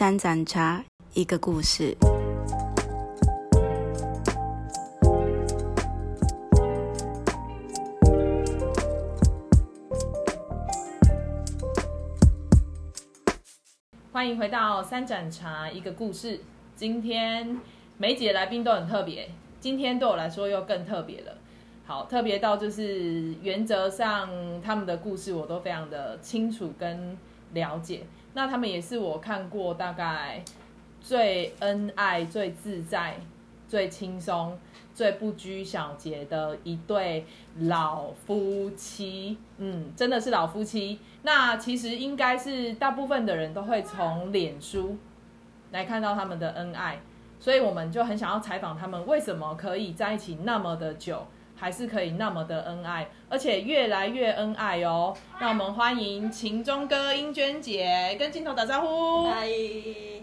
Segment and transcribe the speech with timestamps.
[0.00, 1.94] 三盏茶，一个故事。
[14.10, 16.40] 欢迎回到三盏茶一个故事。
[16.74, 17.60] 今天
[17.98, 19.28] 每一集的来宾都很特别，
[19.60, 21.36] 今天对我来说又更特别了。
[21.84, 24.30] 好，特别到就是原则上
[24.62, 27.18] 他们的故事我都非常的清楚跟
[27.52, 28.04] 了解。
[28.34, 30.42] 那他们也是我看过大概
[31.00, 33.16] 最恩爱、最自在、
[33.68, 34.58] 最轻松、
[34.94, 37.26] 最不拘小节的一对
[37.60, 39.36] 老夫妻。
[39.58, 40.98] 嗯，真的是老夫妻。
[41.22, 44.96] 那其实应该是大部分的人都会从脸书
[45.72, 47.00] 来看到他们的恩爱，
[47.38, 51.26] 所以我们就很想要采访他们为什么可以在一起那么的久。
[51.60, 55.14] 还是可以那么的恩爱，而且越来越恩爱哦。
[55.38, 59.28] 让我们欢迎秦钟哥、英娟姐跟镜头打招呼。
[59.28, 59.46] 嗨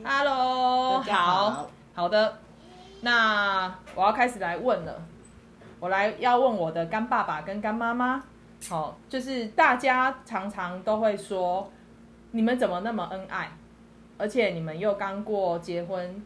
[0.04, 2.40] ，Hello，好好的。
[3.02, 5.00] 那我要开始来问了，
[5.80, 8.24] 我来要问我的干爸爸跟干妈妈。
[8.68, 11.72] 好，就是大家常常都会说，
[12.32, 13.52] 你们怎么那么恩爱？
[14.18, 16.26] 而且你们又刚过结婚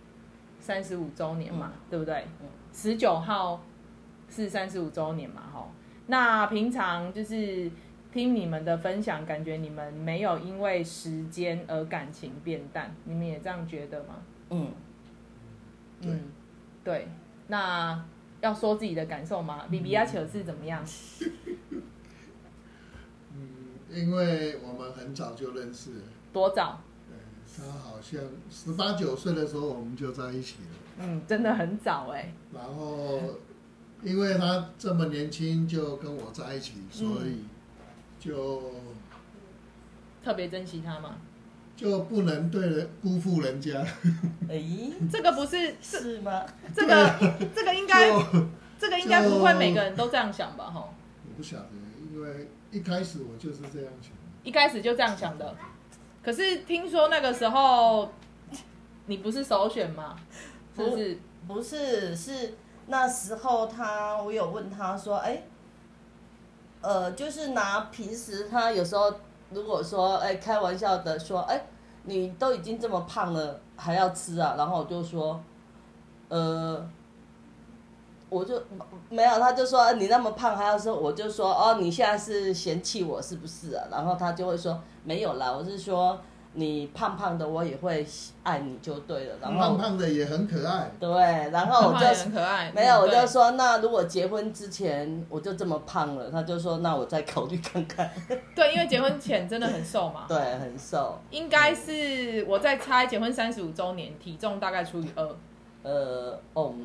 [0.62, 2.26] 三十五周年嘛，对不对？
[2.72, 3.60] 十九号。
[4.32, 5.70] 是三十五周年嘛，吼。
[6.08, 7.70] 那平常就是
[8.12, 14.16] 听你们的分享，感觉你们没有因为时间而感情变淡，你们也这样觉得吗？
[14.50, 14.72] 嗯，
[16.02, 16.20] 嗯，
[16.84, 17.08] 对。
[17.48, 18.04] 那
[18.42, 19.66] 要说自己的感受吗？
[19.70, 20.84] 比比亚球是怎么样？
[23.34, 23.50] 嗯，
[23.90, 25.92] 因为我们很早就认识，
[26.34, 26.82] 多早？
[27.08, 27.16] 对，
[27.56, 30.70] 他好像十八九岁的时候我们就在一起了。
[31.00, 32.34] 嗯，真的很早哎。
[32.54, 33.20] 然后，
[34.04, 37.44] 因为他这么年轻就跟我在一起，所以
[38.20, 38.72] 就
[40.24, 41.16] 特别珍惜他嘛。
[41.76, 43.84] 就不能对人辜负人家。
[44.48, 44.64] 哎，
[45.12, 46.46] 这个不是是吗？
[46.76, 48.12] 这个这个应该
[48.78, 50.66] 这个应该不会每个人都这样想吧？
[50.66, 50.94] 吼，
[51.28, 51.70] 我不晓得，
[52.14, 54.12] 因为一开始我就是这样想。
[54.44, 55.56] 一开始就这样想的。
[56.22, 58.14] 可是听说那个时候
[59.08, 60.16] 你不是首选吗？
[60.76, 61.18] 是不是？
[61.48, 62.54] 不是，是
[62.92, 65.42] 那时候他，我有问他说，哎，
[66.82, 69.12] 呃，就是拿平时他有时候
[69.50, 71.66] 如果说，哎，开玩笑的说，哎，
[72.04, 74.56] 你都已经这么胖了，还要吃啊？
[74.56, 75.42] 然后我就说，
[76.30, 76.88] 呃。
[78.30, 78.58] 我就
[79.10, 83.84] 没有，他就说你那么胖还要说，我就说哦，你现在是嫌弃我是不是啊？
[83.92, 86.18] 然后他就会说没有啦，我是说
[86.54, 88.06] 你胖胖的我也会
[88.44, 89.36] 爱你就对了。
[89.42, 90.92] 然后胖胖的也很可爱。
[91.00, 91.10] 对，
[91.50, 92.72] 然后我胖胖也就很可爱。
[92.76, 98.10] 没有，我就说那如果结婚之前我就这么胖了，他就说那我再考虑看看。
[98.56, 100.26] 对，因为结婚前真的很瘦嘛。
[100.28, 105.36] 对，很瘦，应该是我在猜结婚三十五周年，体重大概除以二。
[105.84, 106.76] 呃，哦，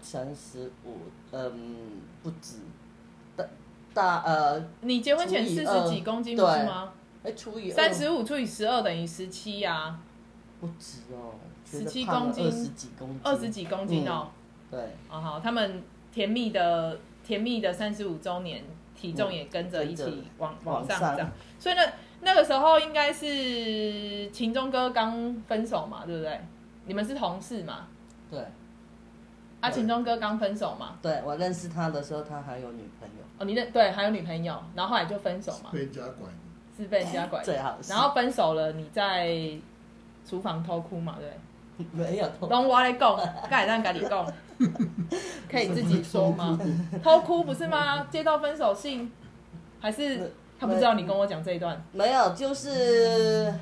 [0.00, 0.98] 三十五，
[1.32, 1.76] 嗯，
[2.22, 2.58] 不止，
[3.34, 3.44] 大
[3.92, 6.92] 大呃，你结婚前四十几公斤不是吗？
[7.26, 9.98] 哎，除以三十五除以十二等于十七呀，
[10.60, 11.34] 不止哦
[11.68, 14.28] ，17公斤二十几公斤，二十几公斤哦。
[14.70, 15.82] 对，哦好，他们
[16.12, 18.62] 甜蜜的甜蜜的三十五周年，
[18.94, 21.32] 体重也跟着一起往往往上上涨。
[21.58, 21.82] 所以呢
[22.20, 26.40] 那个时候应该是秦钟哥刚分手嘛，对不对？
[26.86, 27.88] 你们是同事嘛？
[28.30, 28.40] 对，
[29.60, 30.96] 啊，秦钟哥刚分手嘛？
[31.02, 36.45] 对我认识他的时候，他还有女朋友，哦，你认对，还有女朋友，然后后来就分手嘛，被人家拐的。
[36.76, 37.44] 是被人家拐的。
[37.44, 39.34] 最好是然后分手了，你在
[40.28, 41.16] 厨房偷哭嘛？
[41.18, 42.10] 对不对？
[42.10, 43.18] 没有偷，拢我来讲，
[43.50, 44.26] 该让家里讲，
[45.50, 46.58] 可以自己说吗？
[47.02, 48.04] 偷哭不是吗？
[48.10, 49.12] 接到分手信，
[49.78, 51.84] 还是他不知道你跟我讲这一段？
[51.92, 53.52] 没有，就是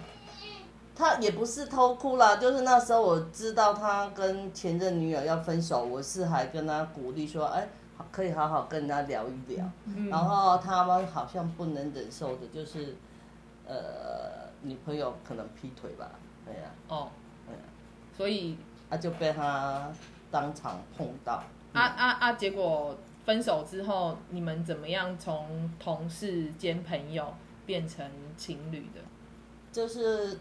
[0.95, 7.67] 他也不是偷哭啦，就是那时候我知道他跟前任女友要分手，我是还跟他鼓励说，哎，好
[8.10, 9.65] 可以好好跟人家聊一聊。
[9.87, 12.97] 嗯然后他们好像不能忍受的就是，
[13.66, 16.10] 呃，女朋友可能劈腿吧，
[16.45, 17.09] 对呀、哦，
[17.47, 17.60] 对呀、
[18.16, 18.57] 所以
[18.89, 19.91] 啊，就被他
[20.30, 21.42] 当场碰到。
[21.72, 22.33] 啊啊啊！
[22.34, 27.34] 结果分手之后，你们怎么样从同事兼朋友
[27.66, 29.01] 变成情侣的？
[29.72, 30.39] 就是，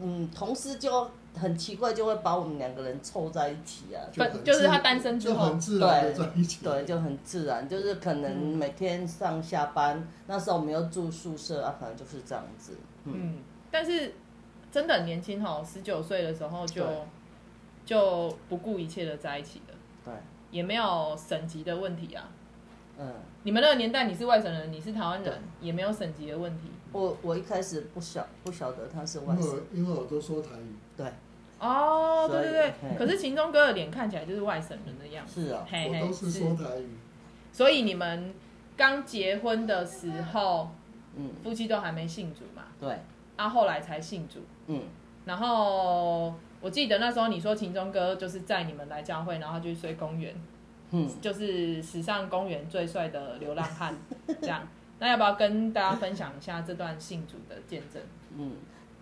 [0.00, 3.98] 嗯，同事就很奇怪，就会把我们两个人凑在一起啊。
[4.12, 6.64] 就就是他单身之后就很自然的在一起。
[6.64, 12.76] 对，就很自然，就是可能嗯每天上下班，那时候我们又住宿舍啊，可能就是这样子。
[13.04, 13.38] 嗯，嗯，
[13.70, 14.14] 但是
[14.70, 16.86] 真的很年轻哈，十九岁的时候就
[17.84, 20.14] 就不顾一切的在一起了，对，
[20.50, 22.28] 也没有省级的问题啊。
[22.96, 26.70] 嗯，你们那个年代，你是外省人，你是台湾人，也没有省级的问题。
[26.92, 31.04] 我我一开始不晓不晓得他是外省，因为因为我都说台语，对，
[31.64, 35.46] 哦，对对对可是秦钟哥的脸看起来就是外省人的样子。
[35.46, 36.88] 是啊，嘿嘿我都是说台语，
[37.52, 38.34] 所以你们
[38.76, 40.70] 刚结婚的时候，
[41.16, 42.98] 嗯，夫妻都还没信主嘛，对，
[43.36, 44.40] 啊，后来才信主。
[44.66, 44.82] 嗯，
[45.24, 50.34] 然后我记得那时候你说秦钟哥就是载你们来教会，然后就去睡公园，
[50.90, 53.94] 嗯，就是史上公园最帅的流浪汉
[54.40, 54.66] 这样。
[55.00, 58.00] 那要不要跟大家分享一下这段信主的见证？
[58.38, 58.52] 嗯，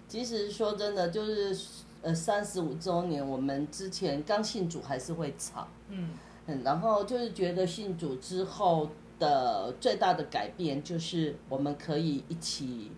[0.09, 1.55] 其实说真的，就是
[2.03, 6.11] 呃三十五周年，我们之前刚信主还是会吵，嗯。
[6.47, 12.91] 嗯，然后就是觉得信主之后的最大的改变，就是我们可以一起，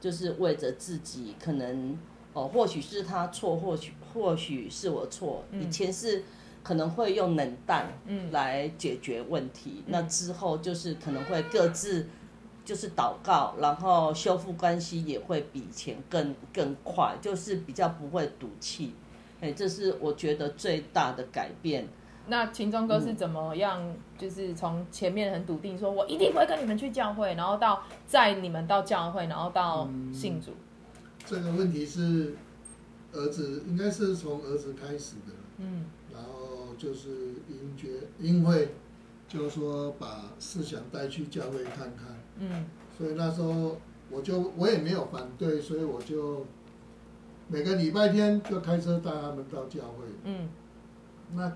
[0.00, 1.98] 就是为着自己可能
[2.32, 6.22] 哦，或许是他错，或许或许是我错，以前是。
[6.64, 8.30] 可能会用冷淡嗯。
[8.30, 12.06] 来解决问题，那之后就是可能会各自
[12.64, 18.94] 就是祷告，然后修复关系也会比以前更更快，就是比较不会赌气。
[19.40, 21.88] 哎，这是我觉得最大的改变。
[22.28, 23.82] 那秦忠哥是怎么样？
[24.16, 30.52] 就是从前面很笃定说，我一定会跟你们去教会，然后到载你们到教会，然后到信主。
[31.26, 32.36] 这个问题是
[33.12, 35.84] 儿子应该是从儿子开始的，嗯
[36.14, 37.08] 然后就是
[37.48, 37.88] 因觉
[38.20, 38.68] 因为，
[39.28, 42.66] 就是说把思想带去教会看看，嗯。
[42.98, 43.76] 所以那时候
[44.10, 46.44] 我就我也没有反对，所以我就
[47.48, 50.04] 每个礼拜天就开车带他们到教会。
[50.24, 50.48] 嗯，
[51.34, 51.52] 那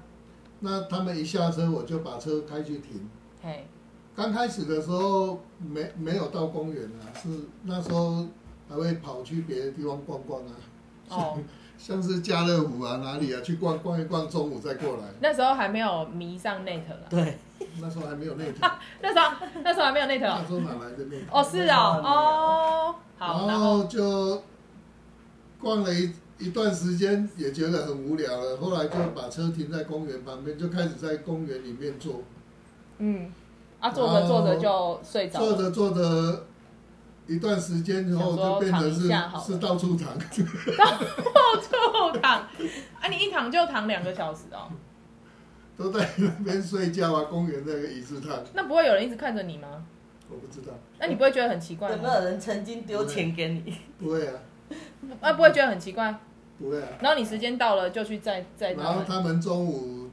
[0.60, 3.08] 那他们一下车，我就把车开去停。
[3.42, 3.66] 嘿，
[4.14, 7.28] 刚开始的时候没没有到公园啊，是
[7.64, 8.26] 那时候
[8.68, 10.52] 还会跑去别的地方逛逛啊，
[11.10, 11.38] 哦，
[11.78, 15.04] 像是家乐福啊哪里啊去逛逛一逛，中午再过来。
[15.20, 17.38] 那时候还没有迷上 Net 了，对，
[17.80, 18.68] 那时候还没有内头，
[19.00, 20.38] 那时候那时候还没有 Net 哦。
[20.40, 21.38] 那时候哪来的内头？
[21.38, 24.42] 哦，是哦，哦，好，然然后后就
[25.60, 28.56] 逛了一一段时间，也觉得很无聊了。
[28.56, 32.22] 后来就把车停在公园旁边，就开始在公园里面坐，
[32.98, 33.30] 嗯，
[33.80, 35.46] 啊，坐着坐着就睡着了。
[35.46, 36.45] 坐着坐着，
[37.26, 39.08] 一段时间之后就变成是
[39.44, 40.16] 是到处躺，
[40.78, 40.96] 到
[41.60, 42.38] 处躺，
[43.00, 44.70] 啊，你一躺就躺两个小时哦，
[45.76, 47.24] 都在那边睡觉啊。
[47.24, 49.84] 公园那个椅子躺，那不会有人一直看着你吗？
[50.30, 51.96] 我不知道，那你不会觉得很奇怪吗？
[51.96, 53.76] 有没有人曾经丢钱给你？
[53.98, 54.34] 不会啊，
[55.20, 56.14] 啊，不会觉得很奇怪？
[56.58, 56.88] 不会啊。
[57.00, 60.08] 然后你时间到了就去再再然后他们中午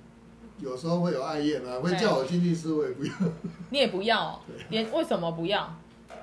[0.59, 3.11] 有时候会有爱宴啊，会叫我进去吃，我也不要。
[3.69, 4.39] 你也不要哦，
[4.69, 5.75] 连为什么不要？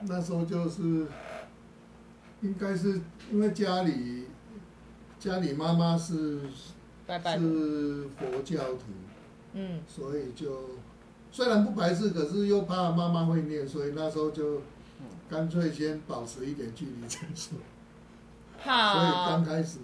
[0.03, 1.07] 那时候就是，
[2.41, 3.01] 应该是
[3.31, 4.27] 因为家里
[5.19, 6.41] 家里妈妈是
[7.07, 8.85] 拜拜，是佛教徒，
[9.53, 10.71] 嗯，所以就
[11.31, 14.63] 虽然不排斥，可是又怕妈妈会念，所以那时候就
[15.29, 17.59] 干脆先保持一点距离再说。
[18.63, 19.79] 所以刚，开始，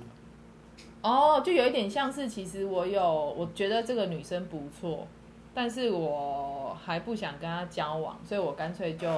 [1.01, 5.07] 哦，就有一点像是，其实我有，我觉得这个女生不错，
[5.55, 9.09] 但是我还不想跟她交往，所以我干脆就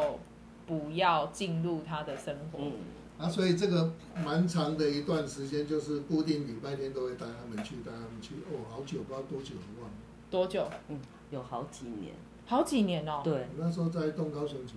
[0.68, 2.60] 不要进入他的生活。
[2.60, 2.72] 嗯，
[3.18, 3.92] 啊，所以这个
[4.24, 8.36] 蛮长的一段时间，就是固定礼拜天都会带他们去，带他们去。
[8.52, 9.96] 哦，好久，不知道多久，我忘了。
[10.30, 10.68] 多久？
[10.88, 11.00] 嗯，
[11.30, 12.14] 有好几年，
[12.46, 13.22] 好几年哦。
[13.24, 14.74] 对，那时候在东高雄区，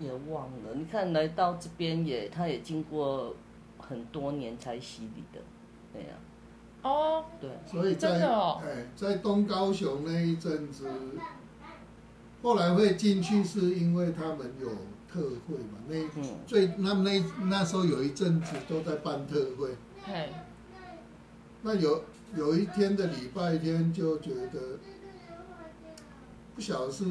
[0.00, 0.74] 也忘了。
[0.74, 3.34] 你看来到这边也，他也经过
[3.78, 5.40] 很多年才洗礼的，
[5.92, 6.08] 对呀、
[6.82, 10.88] 哦，对，所以在真的哦哎，在东高雄那一阵子，
[12.42, 14.68] 后来会进去是因为他们有
[15.10, 16.36] 特会嘛，那嗯。
[16.46, 20.30] 最那那那时候有一阵子都在办特会，嘿，
[21.62, 22.04] 那有
[22.36, 24.78] 有一天的礼拜天就觉得，
[26.54, 27.04] 不晓得是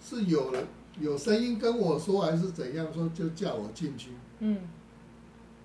[0.00, 0.64] 是有人
[1.00, 4.58] 有声音跟我说还是怎样说，就叫我进去，嗯。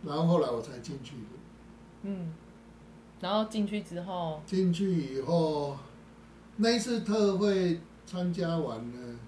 [0.04, 1.22] 然后后来我才进去的。
[2.04, 2.34] 嗯，
[3.20, 5.78] 然后进去之后，进去以后，
[6.58, 9.20] 那一次特会参加完了，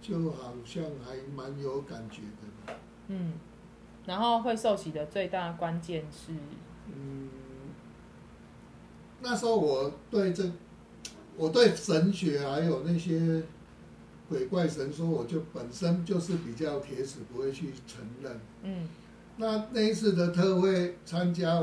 [0.00, 2.74] 就好像还蛮有感觉的。
[3.08, 3.32] 嗯，
[4.06, 6.32] 然后会受洗的最大关键是，
[6.94, 7.28] 嗯，
[9.20, 10.50] 那时候我对这，
[11.36, 13.42] 我对神学还有那些
[14.28, 18.40] 鬼怪神说，我就本身就是比较铁齿，不会去承认。
[18.62, 18.88] 嗯
[19.36, 21.60] 那那一次的特会参加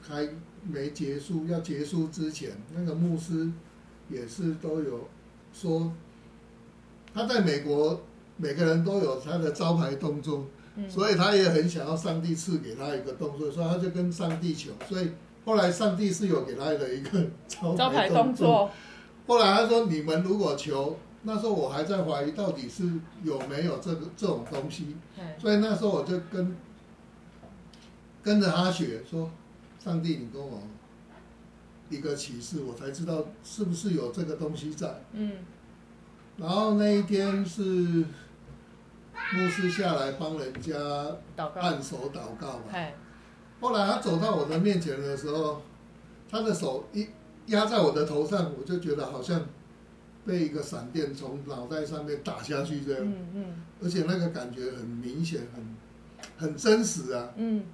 [0.00, 0.28] 还
[0.62, 3.50] 没结束，要结束之前，那个牧师
[4.08, 5.08] 也是都有
[5.52, 5.92] 说，
[7.12, 8.00] 他在美国
[8.36, 15.10] 每个人都有他的招牌动作，嗯，所以他也很想要上帝赐给他一个动作，所以他就跟上帝求，所以
[15.44, 18.70] 后来上帝是有给他的一个招招牌牌动动作，
[19.26, 22.90] 后来他说：“你们如果求，那时候我还在怀疑到底是
[23.22, 25.22] 有没有这个这种东西，嘿。
[25.38, 26.56] 所以那时候我就跟
[28.22, 29.30] 跟着他学说，
[29.78, 30.62] 上帝，你跟我
[31.90, 35.02] 一个启示，我才知道是不是有这个东西在。
[35.12, 35.32] 嗯
[36.38, 40.72] 然后那一天是牧师下来帮人家，
[41.36, 42.64] 按手祷告嘛。
[42.72, 42.94] 哎，
[43.60, 45.60] 后来他走到我的面前的时候，
[46.30, 47.06] 他的手一
[47.46, 49.44] 压在我的头上，我就觉得好像
[50.24, 55.76] 被一个闪电从脑袋上面打下去这样，嗯嗯而且那个感觉很明显，很
[56.38, 57.30] 很真实啊。
[57.36, 57.64] 嗯，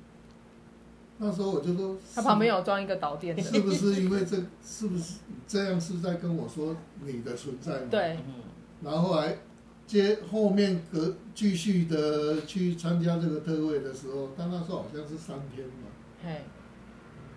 [1.18, 5.14] 那时候我就说，他旁边有装一个导电的，是不是因为这是不是
[5.46, 7.88] 这样是在跟我说你的存在吗？。
[7.90, 8.34] 对，嗯
[8.82, 9.38] 然后后来
[9.86, 15.88] 接后面隔继续的去参加这个特会的时候，但那时候好像是三天嘛，
[16.22, 16.42] 嘿，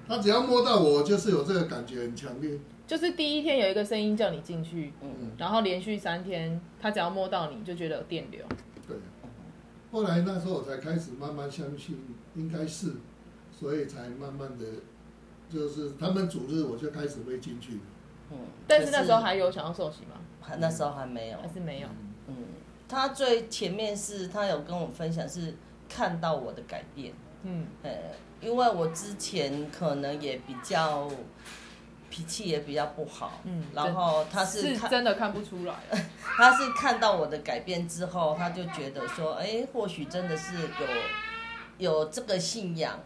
[0.07, 2.59] 他只要摸到我，就是有这个感觉很强烈。
[2.85, 8.43] 就是第一天有一个声音叫你进去，嗯然后连续三天，他只要摸到你就觉得有电流，
[8.87, 8.97] 对，
[9.91, 11.97] 后来那时候我才开始慢慢相信，
[12.35, 12.93] 应该是，
[13.59, 14.65] 所以才慢慢的，
[15.49, 17.79] 就是他们组织我就开始会进去。
[18.31, 18.37] 嗯，
[18.67, 20.15] 但是那时候还有想要受洗吗？
[20.39, 21.87] 还那时候还没有，还是没有？
[22.27, 22.35] 嗯，
[22.87, 25.55] 他最前面是他有跟我分享是
[25.89, 27.13] 看到我的改变，
[27.43, 27.91] 嗯呃，
[28.39, 31.09] 因为我之前可能也比较
[32.09, 35.75] 脾气也比较不好，嗯然后他是是看真的看不出来，
[36.21, 42.99] 他是看到我的改变之后，他就觉得说，哎，或许真的是有有这个信仰，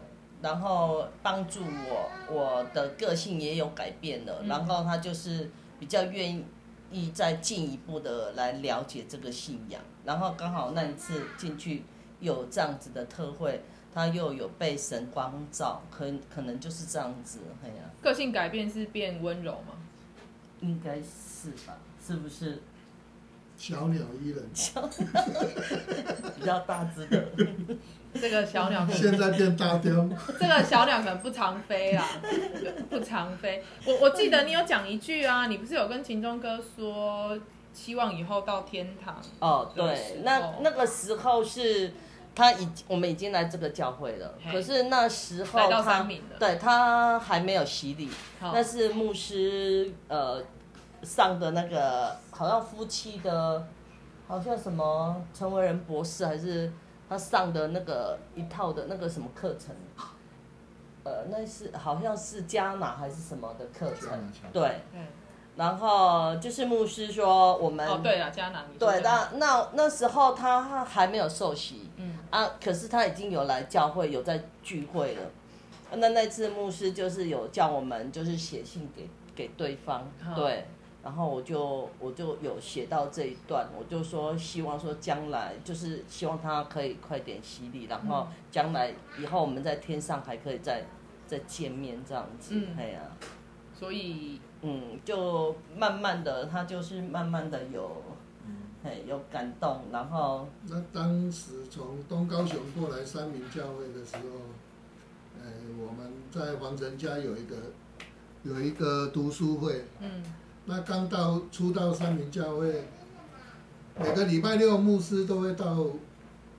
[0.44, 6.44] 然后帮助我，我的个性也有改变了，嗯然后他就是比较愿
[6.90, 11.82] 意再进一步的来了解这个信仰，然后刚好那一次进去
[12.20, 13.62] 有这样子的特会，
[13.94, 19.72] 他又有被神光照，可可能就是这样子，哎呀、个性改变是变温柔吗？
[20.60, 21.74] 应该是吧？
[22.06, 22.62] 是不是
[23.56, 24.46] 小鸟依人，
[26.36, 27.28] 比较大只的？
[28.20, 30.08] 这个小鸟现在变大雕。
[30.40, 32.08] 这个小鸟可能不常飞啦，
[32.88, 33.62] 不常飞。
[33.84, 37.38] 我我记得你有讲一句啊，你不是有跟秦钟哥说，
[37.72, 41.92] 希望以后到天堂哦，对，那那个时候是
[42.34, 46.06] 他已我们已经来这个教会了，可是那时候他
[46.38, 48.08] 对他还没有洗礼，
[48.40, 50.42] 好那是牧师呃
[51.02, 53.66] 上的那个好像夫妻的，
[54.28, 56.72] 好像什么陈为人博士还是
[57.08, 59.74] 他上的那个一套的那个什么课程，
[61.04, 64.32] 呃，那是好像是加拿还是什么的课程。
[64.52, 65.06] 对，嗯，
[65.56, 72.18] 然后就是牧师说我们哦对了，迦南，你说对，那那那时候他还没有受洗，嗯。
[72.30, 75.22] 啊，可是他已经有来教会，有在聚会了。
[75.92, 80.66] 那那次牧师就是有叫我们就是写信给给对方，好对，
[81.04, 88.34] 然后我就我就有写到这一段，我就说希望说将来就是希望他可以快点洗礼，然后嗯。
[88.50, 90.84] 将来以后我们在天上还可以再
[91.26, 93.00] 再见面这样子，嗯哎呀、
[93.78, 98.02] 所以嗯，就慢慢的他就是慢慢的有。
[98.86, 104.22] 嘿，有感动，然后那当时从东高雄过来三明教会的时候，
[105.40, 107.56] 呃，我们在黄城家有一个
[108.42, 110.22] 有一个读书会，嗯
[110.66, 112.84] 那刚到初到三明教会，
[113.98, 115.74] 每个礼拜六牧师都会到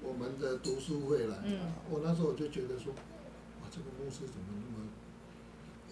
[0.01, 1.37] 我们的读书会来。
[1.43, 1.59] 嗯。
[1.89, 4.45] 我那时候我就觉得说，哇，这个牧师怎么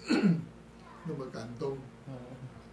[0.06, 0.40] 那么
[1.08, 1.78] 那么感动？
[2.08, 2.14] 嗯，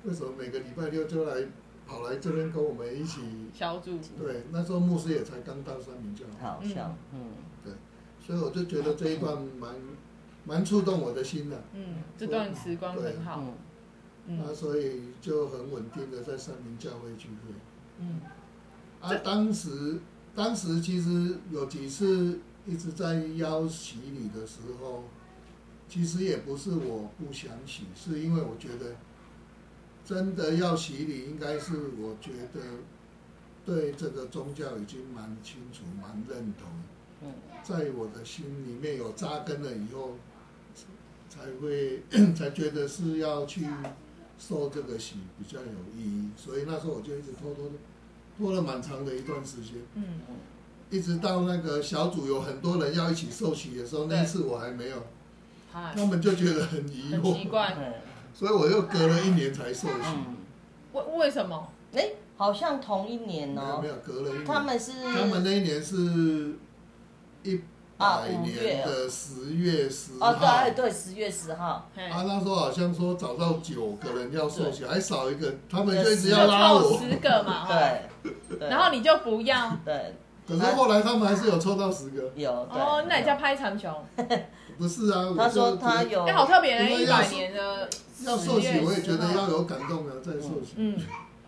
[0.05, 1.47] 为什么每个礼拜六就来
[1.87, 3.21] 跑来这边跟我们一起？
[3.53, 3.99] 小组。
[4.19, 7.31] 对，那时候牧师也才刚到三明教会，好像，嗯。
[8.23, 9.75] 所以我就觉得这一段蛮
[10.45, 13.43] 蛮触动我的心的、嗯，这段时光很好，
[14.27, 14.39] 嗯。
[14.45, 17.55] 那嗯所以就很稳定的在三明教会聚会。
[17.99, 18.21] 嗯。
[19.01, 19.99] 啊，当时
[20.35, 25.05] 当时其实有几次一直在邀洗礼的时候，
[25.89, 28.95] 其实也不是我不想洗，是因为我觉得
[30.05, 32.61] 真的要洗礼，应该是我觉得
[33.65, 36.69] 对这个宗教已经蛮清楚、蛮认同，
[37.23, 37.33] 嗯。
[37.63, 40.17] 在我的心里面有扎根了以后，
[41.29, 42.03] 才会
[42.35, 43.67] 才觉得是要去
[44.41, 45.67] 受这个洗比较有
[45.97, 47.73] 意义，所以那时候我就一直拖拖的。
[48.39, 50.05] 拖了蛮长的一段时间，嗯。
[50.89, 54.97] 一直到那个小组有很多人要一起受洗的时候，那一次我还没有，
[55.71, 57.93] 他们就觉得很疑很奇惑，怪，嗯
[58.33, 60.37] 所以我又隔了一年才受洗，嗯，
[60.95, 61.69] 为为什么？
[61.93, 63.79] 哎，好像同一年哦。
[63.83, 66.55] 没有没，有隔了一年，他们是他们那一年是
[67.45, 67.61] 一
[68.01, 80.15] 啊百五月年的十月十号，哦，对哎对，十月十号，嘿，啊，那时候好像说找到九个人要受洗，还少一个，他们就一直要拉我，凑十个嘛，对，然后你就不要，对，
[80.49, 83.93] 可是后来他们还是有抽到十个，有哦，那你叫拍长熊，
[84.79, 85.35] 不是啊？
[85.37, 87.87] 他说他有哎，好特别的，一百年的
[88.25, 90.73] 要受洗10月，我也觉得要有感动的，再受洗。
[90.77, 90.99] 嗯，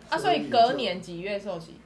[0.09, 1.79] 啊，所以隔年几月受洗？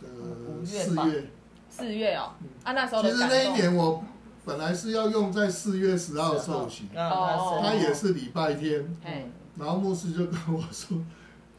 [0.00, 1.04] 呃五月吧。
[1.04, 1.30] 四月，
[1.70, 2.32] 四月哦，
[2.64, 4.02] 啊，那时候其实那一年我
[4.44, 7.58] 本来是要用在四月十号受洗，啊，哦。
[7.62, 10.98] 他他也是礼拜天，哎，然后牧师就跟我说，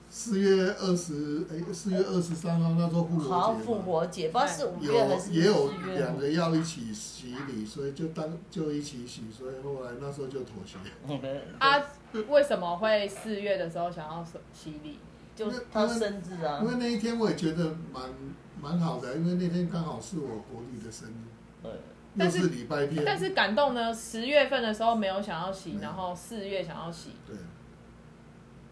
[0.10, 10.78] 四月二十，哎，四月二十三号那时候复活节复，活节，不知道是五月还是有也有两个要一起洗礼，所以就当就一起洗，所以后来那时候就妥协。
[11.60, 11.80] 啊，
[12.28, 14.98] 为什么会四月的时候想要洗礼？
[15.36, 16.60] 就他生日啊。
[16.64, 18.04] 因，为那一天我也觉得蛮
[18.62, 27.36] 蛮好的，因为那天刚好是我国历的生日，对，是是礼拜天，但是感动呢，十月份的时候没有想要洗，然后四月想要洗，对，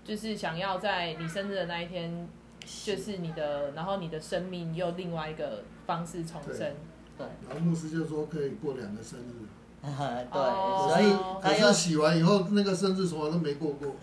[0.03, 2.27] 就是想要在你生日的那一天，
[2.61, 6.73] 就是你的，然后你的生命又另外一个方式重生。
[7.17, 9.47] 对，然后牧师就说可以过两个生日，
[9.81, 9.89] 对，
[10.31, 10.91] 哦。
[10.93, 13.95] 所以可他又是洗完以后那个生日从来都没过过，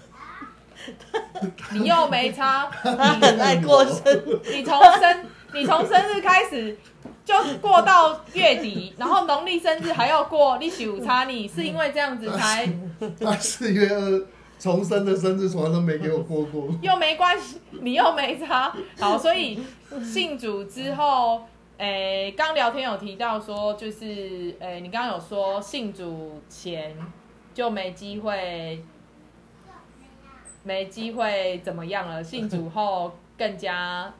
[1.72, 6.76] 你又没差， 你很爱过生日，你重生你从生日开始
[7.24, 12.68] 就过到月底，然后农历生日还要过，你许差你是因为这样子才
[13.20, 14.26] 他四月二
[14.58, 16.68] 重生的生日从来都没给我过过。
[16.82, 18.74] 又没关系，你又没差。
[18.98, 19.58] 好，所以
[20.02, 21.42] 信主之后，
[21.78, 26.96] 诶、刚聊天有提到说，就是诶、你刚刚有说信主前
[27.52, 28.82] 就没机会，
[30.62, 32.24] 没机会怎么样了？
[32.24, 34.12] 信主后更加，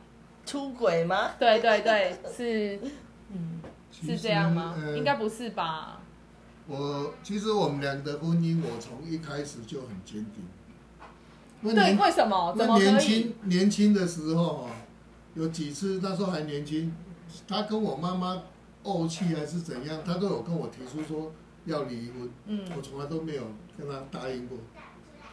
[0.45, 1.31] 出轨吗？
[1.39, 2.79] 对对对，是
[3.31, 3.59] 嗯
[3.91, 4.75] 是这样吗？
[4.77, 5.99] 呃应该不是吧？
[6.67, 11.73] 我其实我们俩的婚姻，我从一开始就很坚定。
[11.73, 12.53] 对，为什么？
[12.55, 12.87] 怎那么可以？
[12.87, 14.71] 年轻年轻的时候啊，
[15.33, 16.93] 有几次那时候还年轻，
[17.47, 18.43] 他跟我妈妈
[18.83, 21.31] 怄气还是怎样，他都有跟我提出说
[21.65, 23.43] 要离婚，嗯，我从来都没有
[23.77, 24.57] 跟他答应过。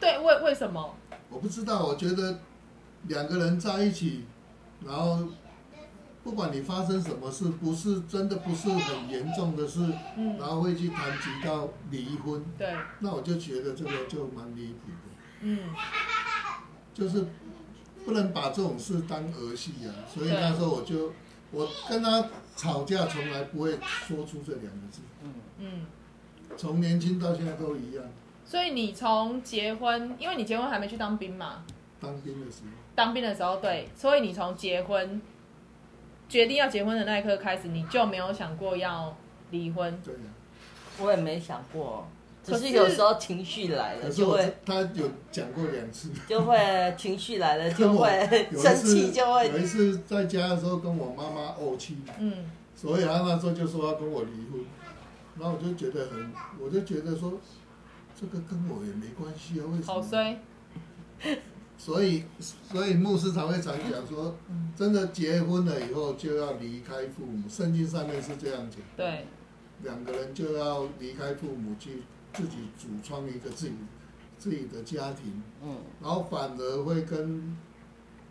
[0.00, 0.94] 对，为为什么？
[1.28, 2.38] 我不知道，我觉得
[3.08, 4.24] 两个人在一起，
[4.86, 5.26] 然后
[6.24, 9.80] 不管你发生什么事，不是真的不是很严重的事，
[10.16, 15.58] 嗯然后会去谈及到离婚，对，那我就觉得这个就蛮离谱的，嗯，
[16.94, 17.26] 就是
[18.04, 19.90] 不能把这种事当儿戏啊。
[20.12, 21.12] 所以那时候我就
[21.50, 25.00] 我跟他吵架，从来不会说出这两个字，
[25.58, 25.86] 嗯。
[26.54, 28.04] 从年轻到现在都一样。
[28.44, 31.64] 所以你从结婚，因为你结婚还没去当兵嘛，
[32.02, 35.22] 当兵的时候，当兵的时候对，所以你从结婚
[36.28, 39.16] 决定要结婚的那一刻开始，你就没有想过要
[39.50, 40.00] 离婚。
[40.04, 40.20] 对呀、
[40.98, 42.06] 我也没想过，
[42.42, 46.10] 只可是是有时候情绪来了就会他有讲过两次。
[46.26, 54.64] 就会情绪来了就会有生次气就会有一次在家的时候跟我妈妈怄气，嗯，所以他那时候就说要跟我离婚，
[55.38, 57.32] 然后我就觉得很，我就觉得说
[58.18, 59.86] 这个跟我也没关系啊，为什么？
[59.86, 60.38] 好衰。
[61.82, 64.36] 所以所以牧师才会常讲说，
[64.76, 69.26] 真的结婚了以后就要离开父母，圣经上面是这样讲，对，
[69.82, 73.74] 两个人就要离开父母去自己主创一个自己
[74.38, 77.58] 自己的家庭，嗯，然后反而会跟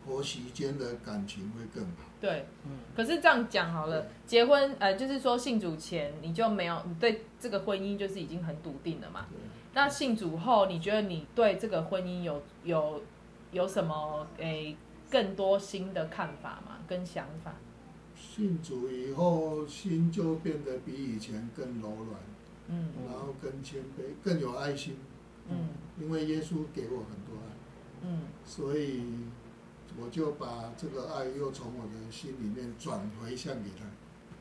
[0.06, 2.06] 婆媳间的感情会更好。
[2.22, 2.72] 对，嗯。
[2.96, 9.26] 可是这样讲好了，结婚呃，就是说信主前你就没有，你对这个婚姻就是已经很笃定了嘛。
[9.74, 13.02] 那信主后，你觉得你对这个婚姻有有
[13.52, 14.76] 有什么诶、
[15.10, 16.78] 更多新的看法吗？
[16.88, 17.54] 跟想法？
[18.16, 22.20] 信主以后，心就变得比以前更柔软，
[22.68, 24.96] 嗯然后更谦卑，更有爱心。
[25.50, 27.52] 嗯因为耶稣给我很多爱，
[28.04, 29.04] 嗯，所以
[30.00, 33.86] 我就把这个爱又从我的心里面转回向给他。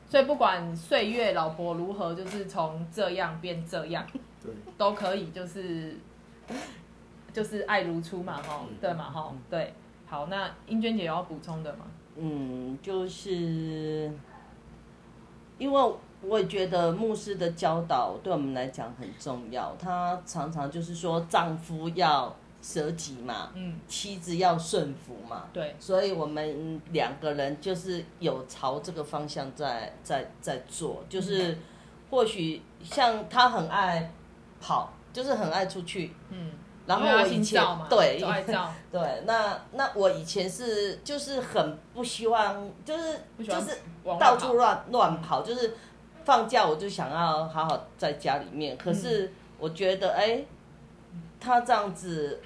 [0.09, 4.05] 所以不管岁月老婆如何，就是从这样变这样，
[4.41, 5.95] 对，都可以，就是
[7.33, 9.73] 就是爱如初嘛，哈，对嘛，哈，对。
[10.05, 11.85] 好，那英娟姐有要补充的吗？
[12.17, 14.11] 嗯，就是
[15.57, 19.73] 因为我也觉得牧师的教导对我们来讲很重要。
[19.79, 25.45] 他常常就是说，丈夫要舍己嘛，嗯，妻子要顺服嘛。
[25.53, 31.57] 对，所以我们两个人就是有朝这个方向在在在做，就是
[32.09, 34.11] 或许像他很爱
[34.59, 36.51] 跑，就是很爱出去，嗯，
[36.91, 38.19] 然后我以前对
[38.91, 43.77] 对，那那我以前是就是很不希望，就是就是
[44.19, 45.73] 到处乱乱跑，就是
[46.25, 48.75] 放假我就想要好好在家里面。
[48.77, 48.95] 可嗯。
[48.95, 50.43] 是我觉得，哎、
[51.39, 52.41] 他这样子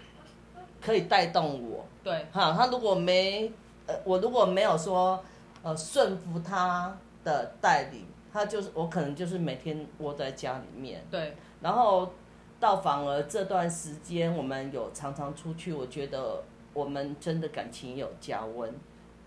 [0.82, 3.52] 可以带动我，对，哈，他如果没
[3.88, 5.24] 呃，我如果没有说
[5.64, 12.12] 呃顺服他的带领，他就是我可能就是每天窝在家里面，对，然后
[12.66, 18.74] 到反而这段时间我们有常常出去，我觉得我们真的感情有加温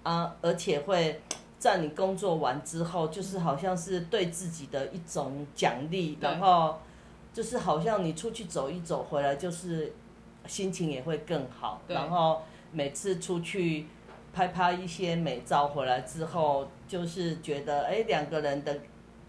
[0.02, 1.20] 啊，而且会
[1.56, 6.80] 在你工作完之后，就是好像是对自己的一种奖励，然后
[7.32, 9.92] 就是好像你出去走一走回来，就是
[10.48, 13.86] 心情也会更好，然后每次出去。
[14.30, 18.78] 拍拍一些美照回来之后，就是觉得哎，两个人的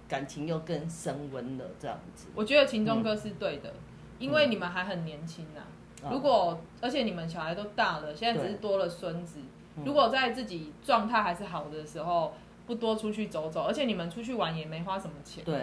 [0.07, 2.27] 感情又更升温了，这样子。
[2.35, 3.73] 我觉得秦钟哥是对的，
[4.19, 9.39] 因为你们还很年轻呐、啊如果而且你们小孩都大了，现在只是多了孙子。
[9.39, 12.33] 嗯如果在自己状态还是好的时候，
[12.67, 15.43] 不多出去走走，而且你们出去玩也没花什么钱。
[15.43, 15.57] 对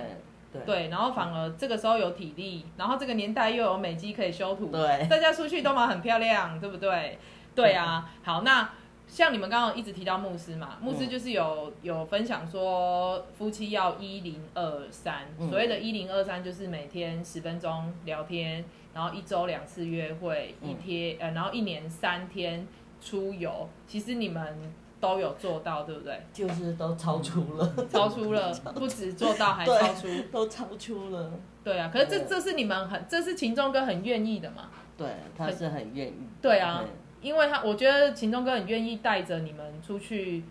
[0.52, 7.18] 对对，然后反而这个时候有体力，然后这个年代又有美肌可以修图，对大家出去都蛮很漂亮，对不对？
[7.54, 8.68] 对啊，好，那
[9.06, 22.66] 像你们刚刚一直提到牧师嘛，牧师就是有、有分享说夫妻要一零二三，嗯所谓的一零二三就是每天十分钟聊天，然后一周两次约会，一嗯天、呃，然后一年三天
[23.00, 26.20] 出游，其实你们都有做到，对不对？
[26.32, 30.08] 就是都超出了，超出了， 不止做到，还超出。
[30.32, 31.32] 都超出了。
[31.62, 34.68] 对啊，可是这嗯这是你们很，这是秦钟哥很愿意的嘛？
[34.96, 36.14] 对，他是很愿意。
[36.40, 36.84] 对啊，
[37.20, 40.44] 因为他我觉得秦钟哥很愿意带着你们出去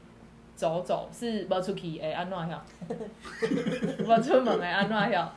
[0.56, 2.64] 走走，是不出去哎安怎晓？
[4.06, 5.34] 不出门哎安诺要？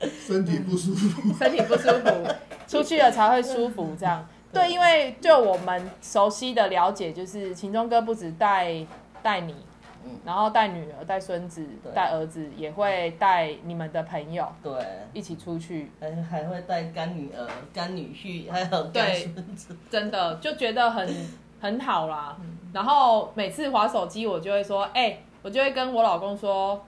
[0.00, 2.28] 身体不舒服，身体不舒服，
[2.68, 4.26] 出去了才会舒服这样。
[4.52, 8.86] 对，因为就我们熟悉的了解，就是秦钟哥不止带
[9.22, 9.54] 带你
[10.06, 14.72] 嗯，然后带女儿、带孙子、带儿子，也会带你们的朋友对，
[15.12, 15.90] 一起出去。
[16.00, 19.76] 还还会带干女儿、干女婿，还有干对孙子。
[19.90, 21.08] 真的就觉得很
[21.60, 22.36] 很好啦。
[22.72, 26.84] 然后每次划手机，我就会说，哎、我就会跟我老公说，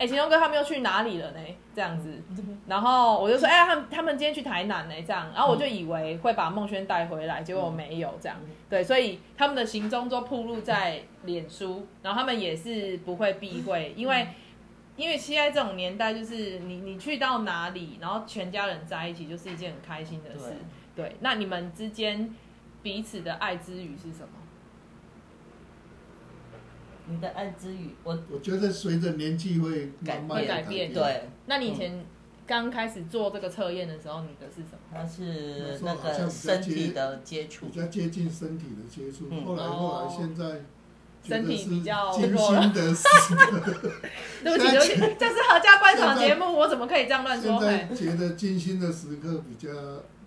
[0.00, 1.38] 哎、秦钟哥他们又去哪里了呢？
[1.74, 2.10] 这样子，
[2.66, 8.36] 然后我就说，哎、他们他们今天去台南呢，这样，然后我就以为会把孟轩带回来，结果没有这样。
[8.68, 14.26] 对，所以他们的行踪都铺露在脸书，然后他们也是不会避讳，因为。
[14.96, 20.52] 因为现在这种年代，就是你你去到哪里，然后全家人在一起，就是一件很开心的事。
[20.94, 22.28] 对，那你们之间
[22.82, 24.28] 彼此的爱之语是什么？
[27.10, 32.04] 你的爱之语，我我觉得随着年纪会慢慢地会改变对，那你以前
[32.46, 34.78] 刚开始做这个测验的时候，你的是什么？
[34.92, 37.78] 它是那个身接体的接触比。
[37.78, 39.28] 较接近身体的接触。
[39.30, 40.62] 嗯后来后来现在
[41.22, 43.90] 身体比较精弱的时刻，
[44.42, 47.60] 对不起，对不起，这是合家观赏节目，我怎么可以这样乱说？
[47.60, 49.68] 现在觉得精心的时刻比较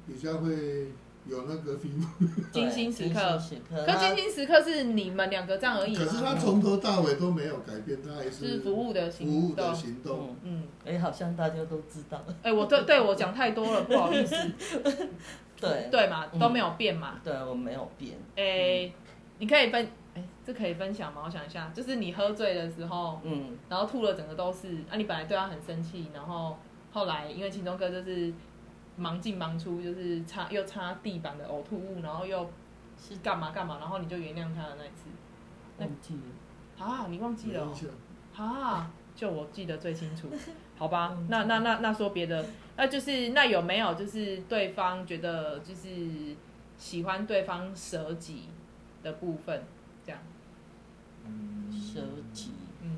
[0.06, 0.92] 比较会
[1.26, 2.04] 有那个 feel。
[2.52, 3.86] 精心时刻对精心时刻。
[3.86, 6.36] 可精心时刻是你们两个这样而已可是他吗？
[6.40, 9.56] 从头到尾都没有改变，他还是是服务的行服务。
[9.56, 10.36] 的行动。
[10.44, 12.24] 嗯，嗯，哎，好像大家都知道。
[12.42, 14.36] 哎、我对对我讲太多了，不好意思。
[15.60, 17.20] 对对嘛，嗯都没有变嘛。
[17.24, 18.18] 对，我没有变。
[18.36, 18.92] 哎、
[19.40, 21.22] 你可以分，哎、这可以分享吗？
[21.26, 26.58] 我想一下，就是你喝醉的时候，嗯，然后吐了整个都是，啊，你本来对他很生气，然后
[26.92, 28.34] 后来因为秦钟哥就是
[28.96, 32.50] 忙进忙出，就是擦又擦地板的呕吐物，然后又
[32.98, 35.10] 是干嘛干嘛，然后你就原谅他的那一次
[35.78, 36.86] 忘记了。
[36.86, 37.90] 啊，你忘记了哦有印象
[38.46, 38.92] 啊？
[39.16, 40.28] 就我记得最清楚，
[40.76, 41.16] 好吧？
[41.30, 42.44] 那那那那说别的，
[42.76, 46.36] 那就是那有没有就是对方觉得就是
[46.78, 48.50] 喜欢对方舍己
[49.04, 49.64] 的部分，
[50.04, 50.20] 这样，
[51.26, 52.02] 嗯舍
[52.34, 52.54] 己。
[52.82, 52.98] 嗯。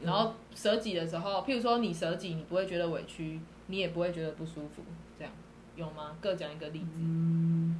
[0.00, 4.82] 然后舍己的时候，譬如说你舍己，你不会觉得委屈，你也不会觉得不舒服，
[5.18, 5.32] 这样
[5.76, 6.16] 有吗？
[6.20, 6.86] 各讲一个例子。
[6.96, 7.76] 嗯，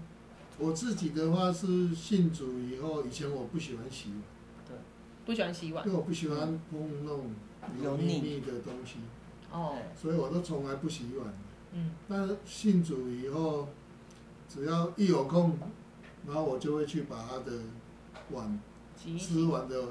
[0.59, 4.79] 我自己的话是信主以后，以前我不喜欢洗碗，
[5.27, 6.39] 不喜欢洗碗因为我不喜欢
[6.71, 7.31] 碰那种
[7.83, 8.99] 油腻腻的东西，
[9.51, 11.35] 哦，所以我都从来不洗碗。
[11.73, 13.69] 嗯，但是信主以后，
[14.49, 15.59] 只要一有空，
[16.27, 17.61] 然后我就会去把他的
[18.31, 18.59] 碗
[18.97, 19.85] 吃完的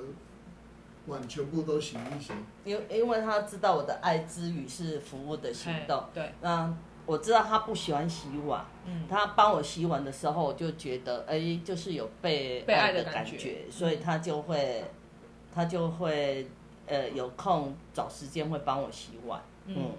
[1.07, 2.31] 碗全部都洗一洗。
[2.63, 6.73] 因因为他知道我的爱之语是服务的行动，对，那
[7.05, 13.37] 我知道他不喜欢洗碗，嗯，他帮我洗碗的时候，我就觉得哎，就是有被被爱的的感觉。
[13.37, 14.83] 觉，所以他就会
[15.53, 16.47] 他就会
[16.85, 19.75] 呃有空找时间会帮我洗碗，嗯。
[19.77, 19.91] 嗯，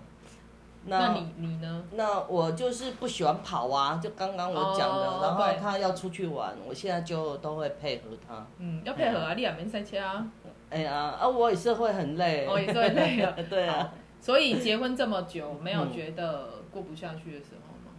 [0.84, 1.84] 那你你呢？
[1.92, 8.46] 那我就是不喜欢跑啊，就刚刚我讲的，哦然后他要出去玩，我现在就都会配合他。
[8.58, 10.26] 嗯，要配合啊，你也没塞车啊，
[10.70, 12.46] 哎呀，啊，我也是会很累。
[12.48, 13.32] 我，也是会累的。
[13.48, 17.92] 对啊，所以结婚这么久，没有嗯觉得过不下去的时候吗？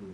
[0.00, 0.12] 嗯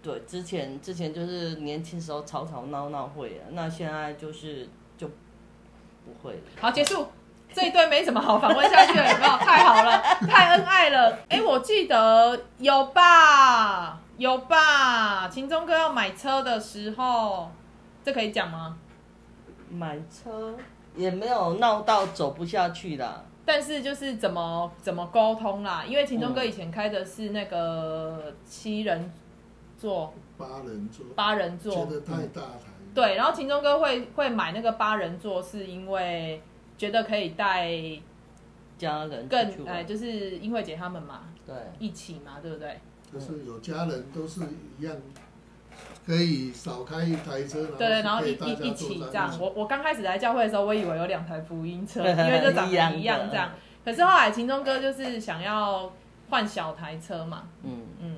[0.00, 6.40] 对，之前之前就是年轻时候吵吵闹闹会啊，那现在就是就不会了。
[6.60, 7.06] 好，结束。
[7.50, 9.30] 这一对没什么好访问下去了，有没有？
[9.38, 11.18] 太好了， 太恩爱了。
[11.30, 15.26] 哎，我记得有吧，有吧。
[15.28, 17.50] 秦钟哥要买车的时候，
[18.04, 18.76] 这可以讲吗？
[19.70, 20.54] 买车
[20.98, 23.24] 也没有闹到走不下去啦。
[23.46, 29.10] 但是就是怎么怎么沟通啦，因为秦钟哥以前开的是那个七人
[29.78, 32.68] 座、八人座，八人座，觉得太大台。
[32.94, 36.42] 对，然后秦钟哥会会买那个八人座，是因为
[36.76, 37.70] 觉得可以带
[38.76, 42.78] 家人更哎，就是英惠姐他们嘛，对，一起嘛，对不对？
[43.10, 44.42] 就是有家人都是
[44.78, 44.94] 一样。
[46.08, 49.30] 可以少开一台车，对对，然后一一一起这样。
[49.38, 53.50] 我我刚开始来教会的时候，我以为有两台福音车， 因为就长得一样这样。
[53.84, 55.92] 可是后来秦钟哥就是想要
[56.30, 58.16] 换小台车嘛，嗯嗯。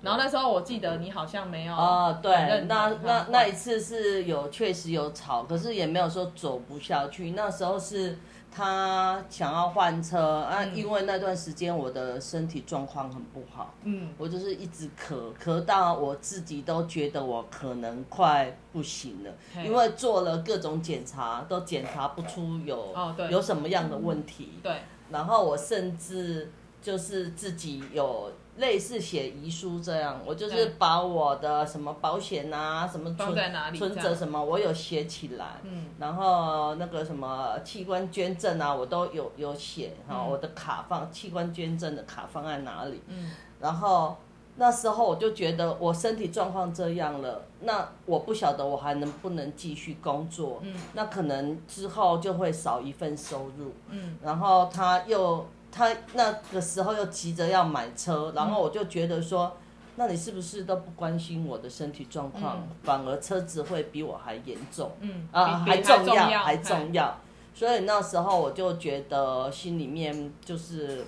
[0.00, 7.32] 然后那时候我记得你好像没有哦，对，那那那一次是有确实有吵，可是也没有说走不下去。
[7.32, 8.16] 那时候是。
[8.54, 19.32] 他想要换车啊，因为那段时间我的身体状况很不好，嗯，我就是一直咳，咳到我自己都觉得我可能快不行了，
[19.64, 22.94] 因为做了各种检查都检查不出有
[23.30, 28.30] 有什么样的问题，对，然后我甚至就是自己有。
[28.58, 33.34] 类似写遗书这样，我就是把我的什么保险啊，什么存
[33.74, 35.56] 存折什么，我有写起来。
[35.62, 35.86] 嗯。
[35.98, 43.00] 然后那个什么器官捐赠啊，我都有有写哈，我的卡放器官捐赠的卡放在哪里？
[43.08, 43.30] 嗯。
[43.58, 44.18] 然后
[44.56, 50.58] 那时候我就觉得我身体状况这样了，那我不晓得我还能不能继续工作。
[50.60, 50.74] 嗯。
[50.92, 53.72] 那可能之后就会少一份收入。
[53.88, 54.18] 嗯。
[54.22, 55.46] 然后他又。
[55.72, 59.56] 他那个时候又急着要买车，然后我就觉得说，
[59.96, 67.18] 那你是不是都不关心我的身体状况，反而车子会比我还严重，嗯啊还重要还重要，
[67.54, 71.04] 所以那时候我就觉得心里面就是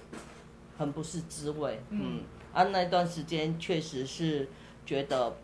[0.79, 2.23] 很不是滋味，嗯。
[2.55, 4.49] 啊那段时间确实是
[4.87, 5.35] 觉得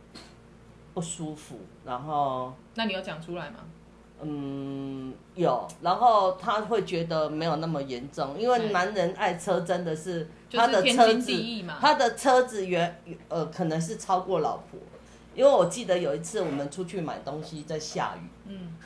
[0.95, 3.57] 不舒服，然后那你有讲出来吗？
[4.23, 11.33] 嗯，有，然后他会觉得没有那么严重，因为男人爱车真的是他的车子，
[11.81, 14.79] 他的车子原呃可能是超过老婆，
[15.35, 18.77] 因为我记得有一次我们出去买东西在下雨，嗯，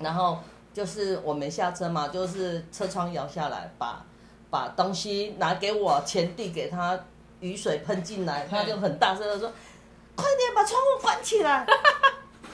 [0.00, 0.38] 然后
[0.72, 4.04] 就是我没下车嘛，就是车窗摇下来，把
[4.50, 6.98] 把东西拿给我，钱递给他，
[7.38, 9.52] 雨水喷进来，他就很大声的说
[10.16, 11.64] ：“快点把窗户关起来。”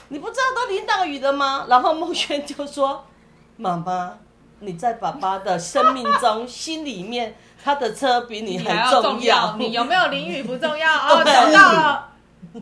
[0.08, 1.66] 你不知道都淋到雨了吗？
[1.68, 3.04] 然后孟轩就说
[3.56, 4.12] ：“妈妈，
[4.60, 9.56] 你在爸爸的生命中心里面，他的车比你还重要。
[9.56, 12.08] 你有没有淋雨不重要哦， 找到了。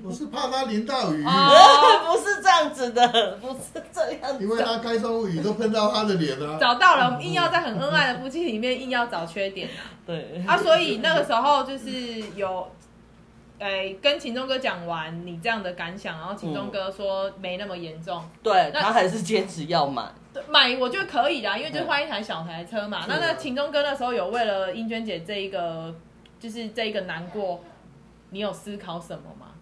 [0.02, 1.22] 我是怕他淋到雨，
[2.07, 3.07] 不是这样子的，
[3.40, 4.40] 不是这样。
[4.40, 6.59] 因为他开窗户雨都喷到他的脸了。
[6.59, 9.92] 找到了，硬要在很恩爱的夫妻里面硬要找缺点啊。
[10.07, 11.90] 对啊，所以那个时候就是
[12.35, 12.66] 有。
[13.64, 20.07] 哎，跟秦钟哥讲完你这样的感想，然后秦钟哥说没那么严重，对他还是坚持要买。
[20.50, 23.07] 买我觉得可以啦，因为就换一台小台车嘛。
[23.09, 25.94] 那那秦钟哥那时候有为了英娟姐这一个，
[26.38, 27.64] 就是这一个难过，
[28.29, 29.53] 你有思考什么吗？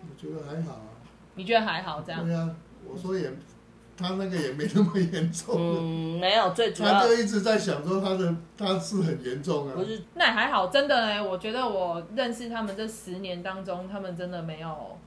[0.00, 0.88] 我觉得还好啊。
[1.34, 2.24] 你觉得还好这样？
[2.24, 2.56] 对啊，
[2.88, 3.30] 我说也。
[4.02, 14.98] 他那个也没那么严重，嗯，没有最主要，他就一直在想说他的他是很严重啊，不是，那还好，真的呢，我觉得我认识他们这十年当中，他们真的没有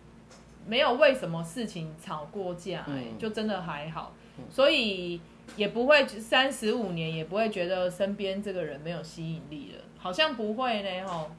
[0.66, 4.14] 没有为什么事情吵过架，哎，就真的还好，
[4.50, 5.20] 所以
[5.56, 11.30] 也不会三十五年也不会觉得身边这个人没有吸引力了，好像不会呢，吼，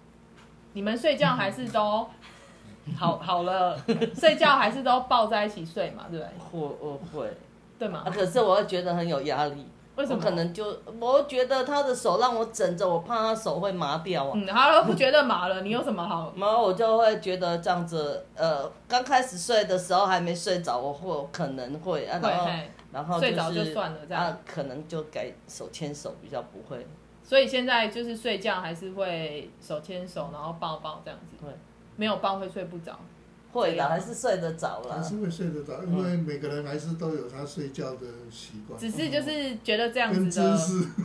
[0.75, 2.07] 你们睡觉还是都。
[2.97, 3.77] 好好了，
[4.15, 6.33] 睡觉还是都抱在一起睡嘛，对不对？
[6.39, 7.29] 会，我会，
[7.79, 8.05] 对吗？
[8.13, 9.67] 可是我会觉得很有压力。
[9.97, 10.23] 为什么？
[10.23, 10.65] 可能就
[11.01, 14.33] 我觉得他的手让我枕着，我怕他手会麻掉啊。
[14.35, 16.33] 嗯，他不觉得麻了，你有什么好？
[16.37, 22.49] 然后我就会觉得这样子，呃，刚开始睡的时候还没睡着，我会可能会啊，然后
[22.93, 26.87] 然后睡着就算了，这样可能就改手牵手比较不会。
[27.23, 31.37] 所以现在就是睡觉还是会手牵手，然后抱抱这样子。
[31.45, 31.51] 对。
[31.99, 32.93] 没有抱会睡不着，
[33.57, 38.79] 会的还是睡得着了，还是会睡得着，因为每个人还是都有他睡觉的习惯。
[38.79, 40.59] 只是就是觉得这样子的，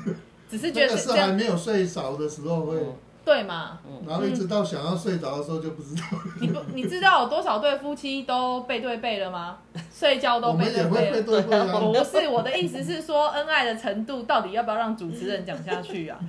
[0.52, 2.78] 只是觉得是还没有睡着的时候会，
[3.24, 3.80] 对嘛？
[4.06, 6.02] 然后一直到想要睡着的时候就不知道。
[6.42, 9.60] 你不你知道有多少对夫妻都背对背了吗？
[9.94, 11.22] 睡觉都背对背。
[11.22, 16.20] 不是我的意思是说，恩爱的程度到底要不要让主持人讲下去啊？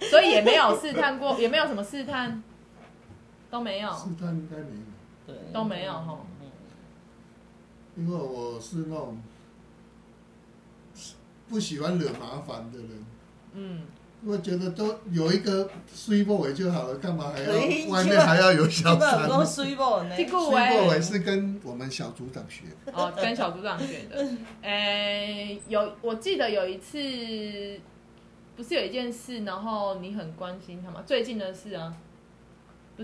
[0.00, 2.42] 所以也没有试探过，也没有什么试探。
[3.50, 4.76] 都没有，试探应该没
[5.52, 6.18] 都没有哈。
[7.96, 9.20] 因为我是那种
[11.48, 13.04] 不喜欢惹麻烦的人，
[13.52, 13.82] 嗯，
[14.24, 17.52] 我觉得都有一个水波尾就好了，干嘛还要
[17.90, 19.28] 外面还要有小三？
[19.28, 24.28] 讲水某呢，这个水波喂尾是跟我们小组长学的，哦，跟小组长学的。
[24.62, 26.96] 诶、有我记得有一次，
[28.56, 31.02] 不是有一件事，然后你很关心他吗？
[31.04, 31.94] 最近的事啊？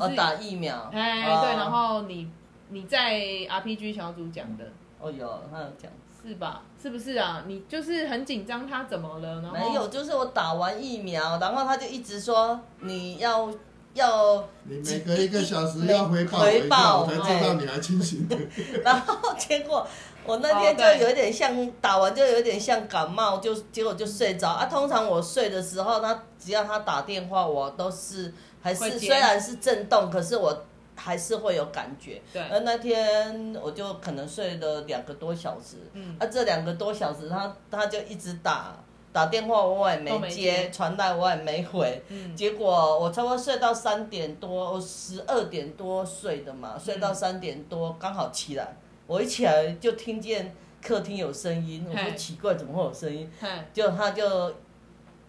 [0.00, 2.30] 哦打疫苗，哎、哦对，然后你
[2.68, 3.14] 你在
[3.48, 4.64] RPG 小组讲的。
[4.98, 5.90] 哦有他有讲。
[6.22, 6.62] 是吧？
[6.82, 7.44] 是不是啊？
[7.46, 9.40] 你就是很紧张，他怎么了？
[9.42, 13.48] 然后没有，就是我打完疫苗，然后他就一直说你要
[13.94, 18.26] 要，你每隔一个小时要回报回报我才知道你还清醒。
[18.82, 19.86] 然后结果
[20.24, 24.66] 我那天就有点像打完就有点像感冒，就结果就睡着啊。
[24.66, 28.34] 通常我睡的时候，他只要他打电话，我都是
[28.66, 30.64] 还是虽然是震动，可是我
[30.96, 32.20] 还是会有感觉。
[32.32, 38.76] 对，而那天我就可能睡了两个多小时，嗯，啊，这两个多小时他他就一直打
[39.12, 40.68] 打电话，我也都没接。
[40.70, 42.02] 传来我也没回。
[42.08, 48.76] 嗯，结果我差不多睡到三点多，我十二点多睡的嘛，睡到三点多刚好起来，
[49.06, 53.30] 我一起来就听见客厅有声音，我说奇怪，怎么会有声音？
[53.72, 54.52] 就他就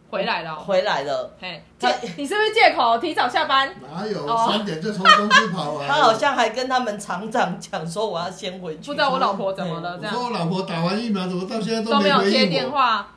[0.09, 0.51] 回来了。
[0.53, 1.61] 哦，回来了，嘿，
[2.17, 3.73] 你是不是借口提早下班？
[3.81, 4.47] 哪有哦。
[4.49, 5.87] 三点就从公司跑来？
[5.89, 10.13] 他好像还跟他们厂长讲说我要先回去，不知道我老婆怎么了，我这样。
[10.13, 12.47] 说我老婆打完疫苗，怎么到现在都没有接？
[12.47, 13.07] 电话，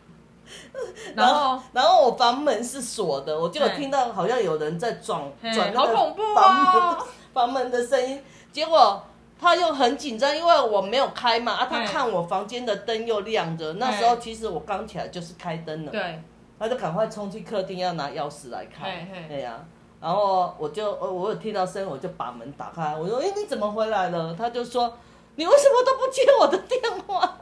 [1.15, 1.61] 然后？
[1.73, 8.21] 然后我房门是锁的，我就听到好像有人在转嘿转那个好恐怖房门哦，房门的声音，
[8.53, 9.01] 结果
[9.41, 16.23] 他又很紧张，因为我没有开嘛，啊，他看我房间的灯又亮着，那时候其实我刚起来就是开灯了，对，
[16.61, 19.65] 他就赶快冲去客厅要拿钥匙来嘿开，对呀、
[19.99, 24.35] 然后我就呃我有听到声音，我就把门打开，我说哎、你怎么回来了？
[24.35, 24.95] 他就说
[25.37, 27.39] 你为什么都不接我的电话？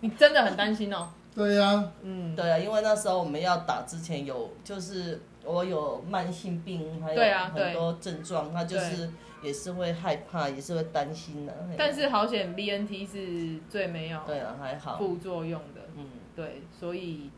[0.00, 9.08] 你真的很担心哦，对呀、嗯，对啊，因为那时候我们要打之前有就是我有慢性病，还对啊有很多症状，他就是
[9.42, 17.30] 也是会害怕，也是会担心的、嘿但是好险 BNT 是最没有对啊，还好，副作用的，嗯，对，所以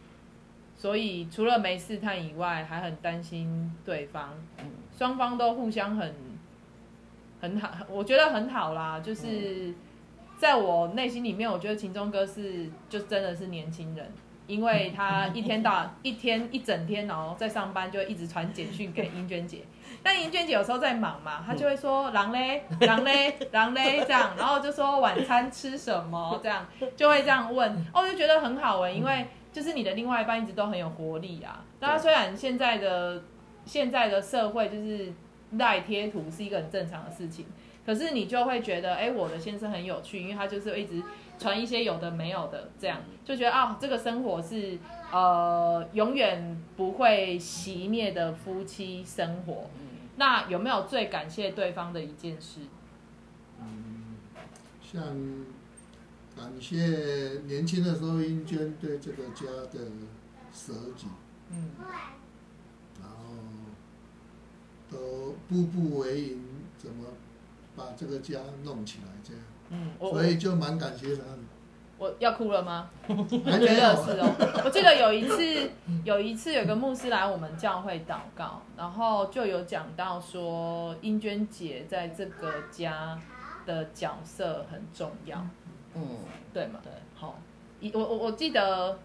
[0.79, 4.65] 所以除了没试探以外，还很担心对方，嗯
[4.97, 6.15] 双方都互相很
[7.41, 9.01] 很好，我觉得很好啦。
[9.01, 9.75] 就是
[10.37, 14.09] 在我内心里面，我觉得秦钟哥是就真的是年轻人，
[14.47, 19.63] 因为 他一天到一天一整天哦，在上班就一直传简讯给英娟姐。
[20.01, 26.65] 但英娟姐有时候在忙嘛，她就会说“狼嘞， 狼嘞，狼嘞”这样，然后就说晚餐吃什么这样，
[26.95, 27.73] 就会这样问。
[27.93, 31.65] 哦，我就觉得很好哎、因为就是你的另外一半一直都很有活力啊。
[31.81, 33.23] 那虽然现在的
[33.65, 35.13] 现在的社会就是
[35.53, 37.47] 赖贴图是一个很正常的事情，
[37.87, 41.03] 可是你就会觉得，哎、我的先生很有趣，因为他就是一直
[41.39, 44.79] 传一些有的没有的，这样就觉得啊，这个生活是
[45.13, 49.71] 呃永远不会熄灭的夫妻生活。
[50.17, 52.61] 那有没有最感谢对方的一件事？
[53.61, 54.17] 嗯
[54.83, 55.03] 像
[56.39, 59.81] 感谢年轻的时候英娟对这个家的
[60.55, 61.09] 舍己，
[61.51, 61.73] 嗯，
[63.01, 63.35] 然后
[64.89, 66.45] 都步步为营，
[66.79, 67.07] 怎么
[67.75, 71.39] 把这个家弄起来这样，嗯，所以就蛮感谢他的。
[71.99, 72.89] 我要哭了吗？
[73.09, 73.25] 还 我
[73.59, 74.63] 觉得是有，哦。
[74.65, 75.69] 我记得有一次，
[76.05, 83.21] 有一次有个牧师来我们教会祷告，然后就有讲到说，英娟姐在这个家
[83.67, 85.45] 的角色很重要，
[86.01, 86.09] 嗯，
[86.53, 86.81] 对嘛？
[86.83, 87.39] 对，好，
[87.81, 88.99] 一我我我记得，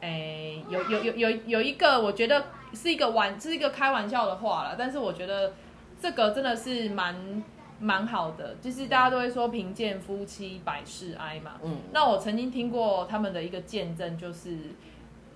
[0.00, 5.52] 哎、有有有有有一个，我觉得是一个玩是一个开玩笑的话了，但是我觉得
[6.00, 7.42] 这个真的是蛮
[7.78, 11.52] 蛮好的，就是大家都会说贫贱夫妻百事哀嘛。
[11.62, 14.56] 嗯，那我曾经听过他们的一个见证，就是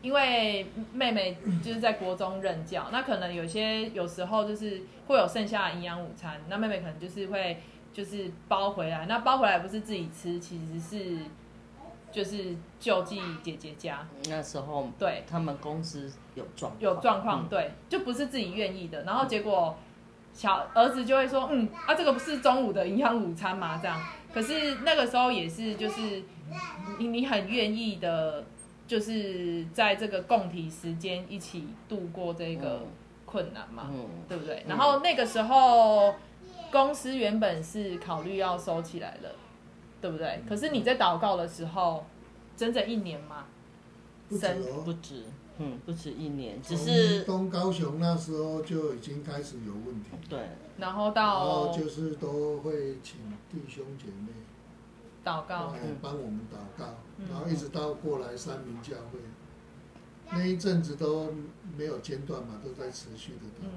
[0.02, 7.58] 因为妹妹就是在国中任教，那可能有些有时候就是会有剩下的营养午餐，那妹妹可能就是会
[7.94, 11.18] 就是包回来，那包回来不是自己吃，其实是
[12.10, 17.48] 就是救济姐姐家，那时候对，他们公司有状况有状况，嗯。
[17.48, 19.76] 对，就不是自己愿意的，然后结果
[20.32, 23.78] 小儿子就会说，嗯，啊，这个不是中午的营养午餐吗？
[23.80, 24.00] 这样，
[24.32, 26.22] 可是那个时候也是，就是
[26.98, 28.44] 你你很愿意的，
[28.88, 32.86] 就是在这个共体时间一起度过这个嗯。
[33.26, 34.62] 困难嘛，嗯，对不对？
[34.64, 34.68] 嗯。
[34.68, 36.14] 然后那个时候
[36.74, 39.30] 公司原本是考虑要收起来了，
[40.00, 40.42] 对不对？
[40.46, 42.04] 可是你在祷告的时候，
[42.56, 43.46] 整整一年嘛，
[44.28, 44.82] 不止哦。
[44.84, 44.92] 不。
[44.94, 45.22] 止，
[45.58, 50.40] 嗯，不止一年，只从是东高雄那时候就已经开始有问题，对，
[50.78, 54.32] 然后然到后就是都会请弟兄姐妹
[55.24, 55.72] 祷告。
[55.76, 56.86] 哎，帮我们祷告，
[57.18, 57.26] 嗯。
[57.30, 59.20] 然后一直到过来三明教会，
[60.32, 61.32] 那一阵子都
[61.76, 63.68] 没有间断嘛，都在持续的祷。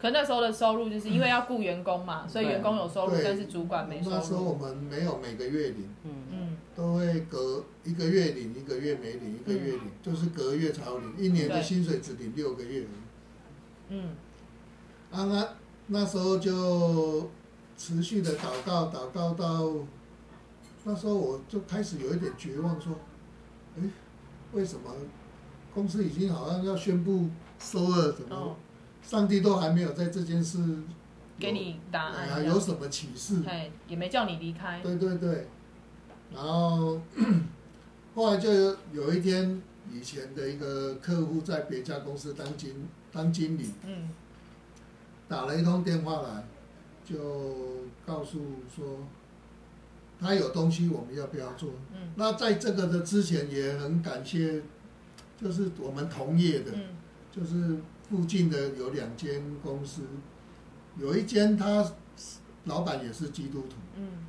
[0.00, 4.54] 可那时候的收入就是因为要雇员工嘛，所以员工有收入，但是主管没收入那时候我。
[4.54, 12.86] 们没有每个月领，嗯，嗯，都会隔一个月领，一个月没领，一个月领，就是隔月才有领，一年的薪水只领六个月。
[13.88, 14.14] 嗯，
[15.10, 15.48] 啊，那
[15.88, 17.30] 那时候就
[17.76, 19.70] 持续的祷告，祷告到
[20.84, 22.94] 那时候我就开始有一点绝望，说，
[23.78, 23.82] 哎，
[24.52, 24.90] 为什么
[25.80, 27.26] 公司已经好像要宣布
[27.58, 28.54] 收了，怎么哦，
[29.02, 30.58] 上帝都还没有在这件事
[31.38, 32.44] 给你答案。
[32.44, 33.36] 有什么启示？
[33.88, 34.78] 也没叫你离开。
[34.82, 35.48] 对对对，
[36.34, 37.00] 然后
[38.14, 44.10] 后来就有有一天，以前的一个客户在别家公司当经当经理，嗯
[45.28, 46.44] 打了一通电话来，
[47.06, 47.16] 就
[48.04, 48.38] 告诉
[48.76, 48.98] 说
[50.20, 51.70] 他有东西，我们要不要做？
[51.94, 54.60] 嗯那在这个的之前，也很感谢，
[55.40, 56.82] 就是我们同业的，嗯
[57.32, 57.78] 就是
[58.08, 60.02] 附近的有两间公司，
[60.98, 61.84] 有一间他
[62.64, 63.76] 老板也是基督徒。
[63.96, 64.26] 嗯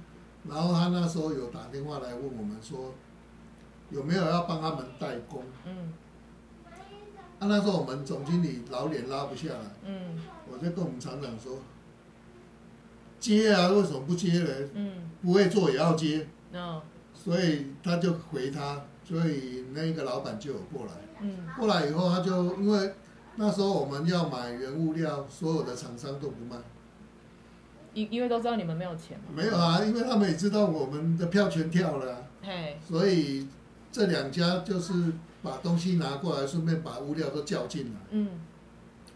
[0.50, 2.94] 然后他那时候有打电话来问我们说，
[3.92, 5.44] 有没有要帮他们代工？
[5.66, 5.94] 嗯
[7.38, 10.20] 啊，那时候我们总经理老脸拉不下来，嗯
[10.52, 11.60] 我就跟我们厂长说，
[13.20, 14.50] 接啊，为什么不接呢？
[14.74, 16.82] 嗯不会做也要接，嗯
[17.14, 20.92] 所以他就回他，所以那个老板就有过来。
[21.22, 21.48] 嗯。
[21.58, 22.94] 过来以后，他就因为
[23.36, 26.58] 那时候我们要买原物料，所有的厂商都不卖，
[27.94, 29.26] 因因为都知道你们没有钱嘛。
[29.36, 33.48] 没有啊，因为他们也知道我们的票全跳了啊、嘿，所以
[33.92, 34.94] 这两家就是
[35.44, 38.00] 把东西拿过来，顺便把物料都叫进来。
[38.12, 38.30] 嗯。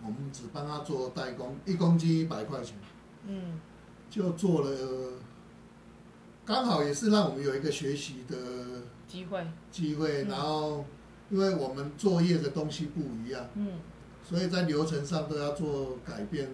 [0.03, 2.75] 我们只帮他做代工，一公斤一百块钱，
[3.25, 3.59] 嗯。
[4.07, 4.69] 就做了，
[6.45, 8.37] 刚好也是让我们有一个学习的
[9.15, 9.47] 机会。
[9.71, 10.23] 机会。
[10.23, 10.85] 嗯然后，
[11.29, 13.79] 因为我们作业的东西不一样，嗯
[14.27, 16.49] 所以在流程上都要做改变。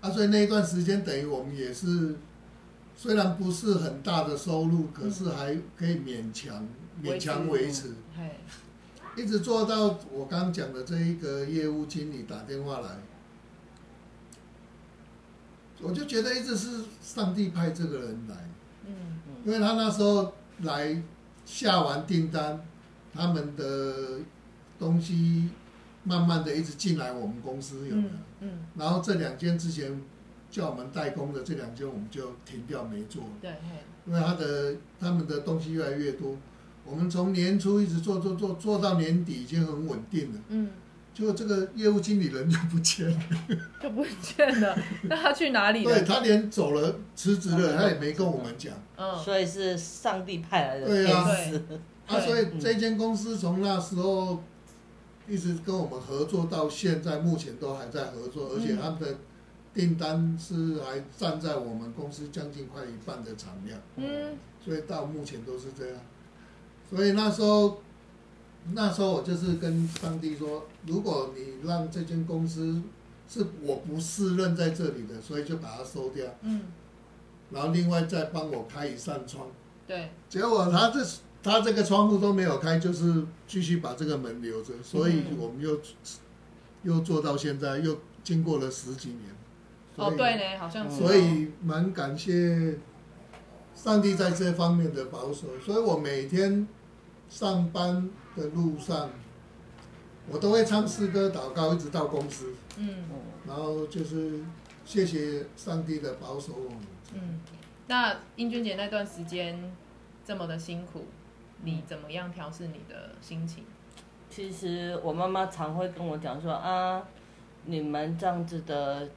[0.00, 2.16] 啊，所以那一段时间等于我们也是，
[2.96, 6.66] 虽然不是很大的收入，可是还可以勉强
[7.02, 7.94] 勉强维持。
[8.16, 8.30] 嘿，
[9.16, 12.88] 一直做到我刚刚讲的这一个业务经理打电话来，
[15.80, 18.36] 我就觉得一直是上帝派这个人来，
[18.86, 18.92] 嗯
[19.44, 20.32] 因为他那时候
[20.62, 21.00] 来
[21.44, 22.60] 下完订单，
[23.12, 24.20] 他们的
[24.78, 25.50] 东西
[26.04, 28.08] 慢慢的一直进来我们公司有没有？
[28.08, 30.00] 嗯嗯，然后这两间之前
[30.50, 33.50] 叫我们代工的这两间我们就停掉没做，对，
[34.06, 36.36] 因为他的他们的东西越来越多，
[36.84, 40.70] 我们从年初一直做做做做到年底已经很稳定了，嗯，
[41.14, 43.20] 结果这个业务经理人就不见了，
[43.82, 44.76] 就不见了。
[45.04, 45.92] 那他去哪里了？
[45.92, 51.56] 对他连走了辞职了，他也没跟我们讲嗯所以是上帝派来的对啊天使。
[52.06, 54.42] 啊，对所以这间公司从那时候
[55.28, 59.06] 一直跟我们合作到现在，目前都还在合作，而且他们的
[59.74, 63.78] 订单是还占在我们公司将近快一半的产量。
[63.96, 65.96] 嗯所以到目前都是这样。
[66.88, 67.82] 所以那时候，
[68.72, 72.80] 那时候我就是跟上帝说，如果你让这间公司
[73.28, 76.62] 是我不适任在这里的，所以就把它收掉，嗯，
[77.50, 79.48] 然后另外再帮我开一扇窗。
[79.86, 81.04] 对，结果他这
[81.42, 85.80] 他这个窗户都没有开，就是继续把这个门留着，所以嗯我们又
[86.84, 89.20] 又做到现在，又经过了十几年。
[89.94, 91.06] 所哦以对呢，好像是哦。
[91.08, 92.78] 所以蛮感谢
[93.74, 96.66] 上帝在这方面的保守，所以我每天
[97.32, 99.08] 上班的路上，
[100.30, 103.04] 我都会唱诗歌祷告，一直到公司，嗯。
[103.46, 104.38] 然后就是
[104.84, 106.78] 谢谢上帝的保守我们。
[107.14, 107.40] 嗯，
[107.86, 109.74] 那英俊姐那段时间
[110.22, 111.06] 这么的辛苦，
[111.62, 113.64] 你怎么样调试你的心情？
[114.28, 117.02] 其实我妈妈常会跟我讲说啊，
[117.64, 119.08] 你们这样子的，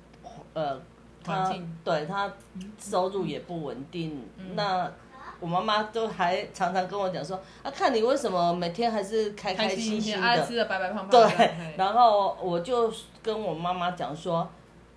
[0.54, 0.80] 呃，
[1.22, 1.78] 她环境。
[1.84, 2.32] 对她
[2.80, 4.56] 收入也不稳定，嗯。
[4.56, 4.90] 那
[5.46, 12.92] 我妈妈都还常常跟我讲说啊，看你为什么每天还是开开心心的，吃的白白胖胖对然后我就
[13.22, 14.50] 跟我妈妈讲说，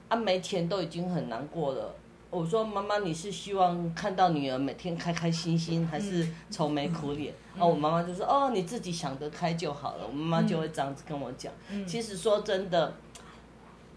[0.08, 1.94] 啊，没钱都已经很难过了。
[2.30, 7.30] 我说妈妈，你是希望看到女儿每天开开心心，还是愁眉苦脸？
[7.30, 10.06] 嗯然后我妈妈就说，哦，你自己想得开就好了。
[10.06, 11.52] 我妈妈就会这样子跟我讲。
[11.70, 12.94] 嗯其实说真的，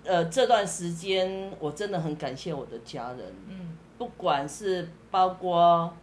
[0.03, 5.93] 呃，这段时间我真的很感谢我的家人，嗯不管是包括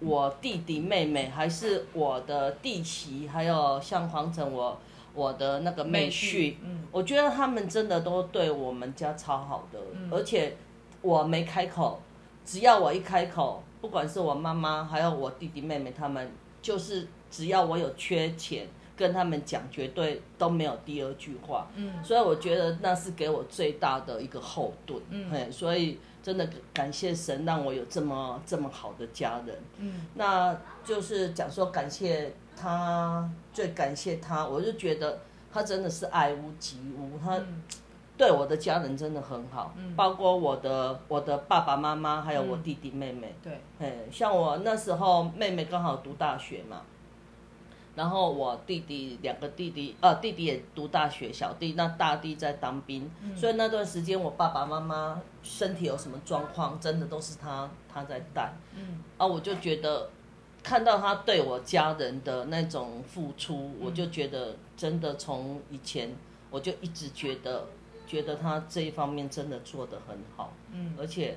[0.00, 4.78] 我弟弟妹妹，还是我的弟媳，还有像黄晨我
[5.14, 10.56] 我的那个妹婿，嗯我觉得他们真的都对我们家超好的，嗯而且
[11.02, 12.00] 我没开口，
[12.44, 16.30] 只要我一开口，不管是我妈妈，还有我弟弟妹妹，他们
[16.62, 21.68] 就是只要我有缺钱，跟他们讲，绝对都没有第二句话。
[21.74, 25.00] 嗯所以我觉得那是给我最大的一个后盾。
[25.10, 29.56] 嗯，所以真的感谢神，让我有这么这么好的家人。
[29.78, 30.06] 嗯。
[30.14, 35.20] 那就是讲说感谢他，最感谢他，我就觉得
[35.52, 37.62] 他真的是爱屋及乌，他嗯。
[38.16, 39.94] 对我的家人真的很好，嗯。
[39.94, 42.62] 包括我的我的爸爸妈妈，还有我嗯。
[42.64, 43.34] 弟弟妹妹。
[43.42, 46.82] 对，哎，像我那时候妹妹刚好读大学嘛，
[47.98, 53.36] 然后我弟弟两个弟弟，呃，弟弟也读大学，小弟那大弟在当兵，嗯。
[53.36, 58.52] 所以那段时间我爸爸妈妈身体有什么状况，真的都是他他在带。
[58.76, 59.02] 嗯。
[59.16, 60.08] 啊，我就觉得
[60.62, 63.86] 看到他对我家人的那种付出，嗯。
[63.86, 66.14] 我就觉得真的从以前
[66.52, 67.66] 我就一直觉得，
[68.06, 70.94] 觉得他这一方面真的做得很好，嗯。
[70.96, 71.36] 而且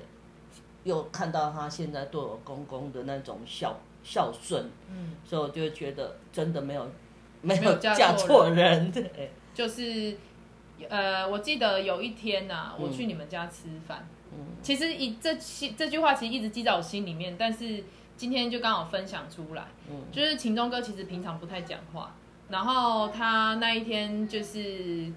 [0.84, 6.90] 又看到他现在对我公公的那种孝孝顺，嗯，所以我就觉得真的没有
[7.40, 10.16] 没没有嫁嫁错错人，对，就是
[10.88, 14.38] 呃，我记得有一天呐、我嗯去你们家吃饭，嗯。
[14.62, 17.84] 其实一这期这句话其实一直记在我心里面，但是
[18.16, 19.64] 今天就刚好分享出来。
[19.88, 20.02] 嗯。
[20.10, 22.14] 就是秦钟哥其实平常不太讲话，
[22.48, 25.12] 然后他那一天就是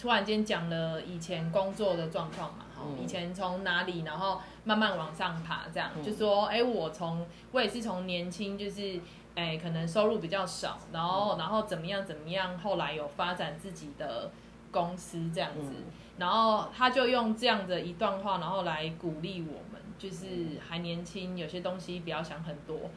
[0.00, 2.66] 突然间讲了以前工作的状况嘛，
[3.02, 6.02] 以前从哪里，然后慢慢往上爬，这样、嗯。
[6.02, 9.00] 就说，哎、我从我也是从年轻就是。
[9.34, 11.38] 哎，可能收入比较少，然后，嗯。
[11.38, 14.32] 然后怎么样怎么样，后来有发展自己的
[14.72, 15.84] 公司这样子，嗯。
[16.16, 22.90] 然后他就用这样的一段话，然后来鼓励我们，就是还年轻，有些东西不要想很多。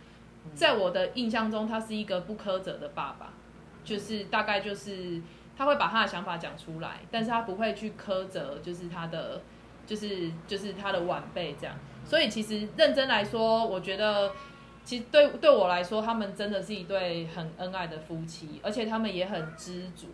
[0.56, 3.34] 在我的印象中，他是一个不苛责的爸爸，
[3.84, 5.22] 就是大概就是
[5.56, 9.44] 他会把他的想法讲出来，但是他不会去苛责，就是他的
[9.92, 11.76] 就是就是他的晚辈这样。
[12.06, 14.32] 所以其实认真来说，我觉得
[14.86, 20.08] 其实对对我来说，他们真的是一对很恩爱的夫妻，而且他们也很知足。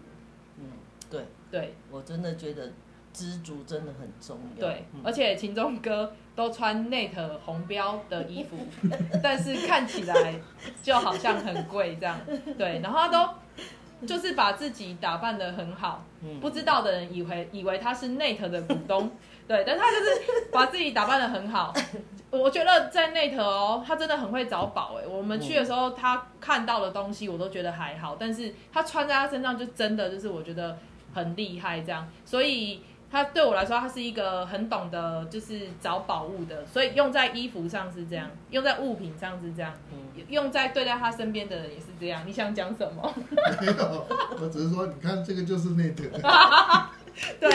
[0.57, 0.65] 嗯，
[1.11, 2.71] 对对我真的觉得
[3.13, 7.11] 知足真的很重要，对，嗯而且秦钟哥都穿 Net
[7.45, 8.57] 红标的衣服，
[9.21, 10.34] 但是看起来
[10.82, 12.19] 就好像很贵这样。
[12.57, 19.09] 对，然后他都就是把自己打扮的很好，嗯不知道的人以为以为他是 Net 的股东，
[19.47, 21.73] 对，但他就是把自己打扮的很好。
[22.29, 25.07] 我觉得在 Net 哦，他真的很会找宝哎。
[25.07, 30.77] 我们去的时候，他看到的东西我都觉得还好，但是他穿在他身上就真的就是我觉得
[31.13, 32.05] 很厉害这样。
[32.25, 42.21] 所以他对我来说，他是一个很懂得就是找宝物的，所以用在衣服上是这样，用在物品上是这样，嗯用在对待他身边的人也是这样。
[42.25, 43.13] 你想讲什么？
[43.61, 44.07] 没有，
[44.41, 46.03] 我只是说，你看这个就是内特，
[47.39, 47.49] 对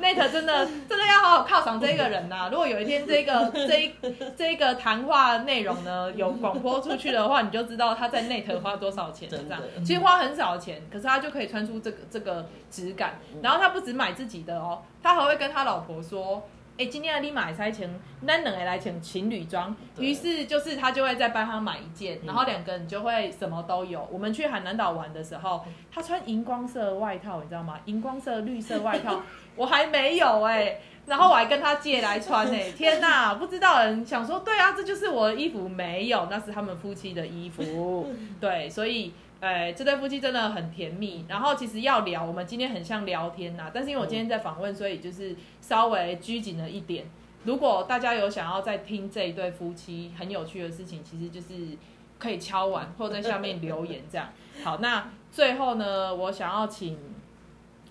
[0.00, 3.92] ，Net 真的真的要好好犒赏这个人呐、如果有一天这个 这一
[4.36, 9.38] 这一个谈话内容呢有广播出去的话，你就知道他在 Net 花多少钱了。
[9.38, 13.18] 这样，其实花很少钱，可是他就可以穿出这个这个质感。
[13.42, 16.46] 然后他不止买自己的哦，他还会跟他老婆说。
[16.76, 17.88] 哎、今天你买才请，
[18.22, 24.06] 那两个来请情侣装，对于是就是他就会再帮他买一件，嗯然后两个人就会什么都有。
[24.10, 27.78] 我们去海南岛玩的时候，他穿荧光色外套，你知道吗？
[27.84, 29.22] 荧光色、绿色外套，
[29.54, 33.34] 我还没有哎、然后我还跟他借来穿哎、天哪！
[33.34, 38.12] 不知道人想说，对啊，这就是我的衣服，没有，那是他们夫妻的衣服。
[38.40, 41.24] 对，所以，哎，这对夫妻真的很甜蜜。
[41.28, 47.06] 然后其实要聊，我们今天很像聊天呐，但是因为我今天在访问，所以就是稍微拘谨了一点。
[47.44, 51.76] 如果大家有想要再听这一对夫妻很有趣的事情，其实就是
[52.18, 54.28] 可以敲完或在下面留言这样。
[54.62, 56.98] 好，那最后呢，我想要请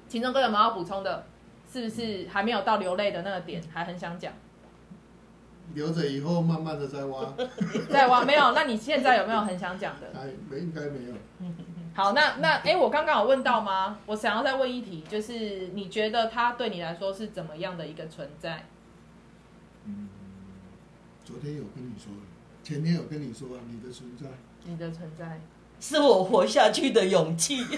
[0.07, 1.25] 秦钟哥有没有要补充的？
[1.71, 4.31] 是不是还没有到流泪的那个点，还很想讲？
[5.74, 7.34] 留着以后慢慢的再挖，
[7.89, 8.51] 再挖没有？
[8.51, 10.07] 那你现在有没有很想讲的？
[10.20, 11.14] 哎没应该没有。
[11.95, 13.99] 好，那那哎、我刚刚有问到吗？
[14.07, 18.66] 我想要再问一题，就是你觉得他对你来说是怎么样的一个存在？
[19.86, 20.09] 嗯，
[21.24, 22.22] 昨天有跟你说了，
[22.64, 24.26] 前天有跟你说啊，你的存在，
[24.64, 25.39] 你的存在，
[25.80, 27.64] 是我活下去的勇气。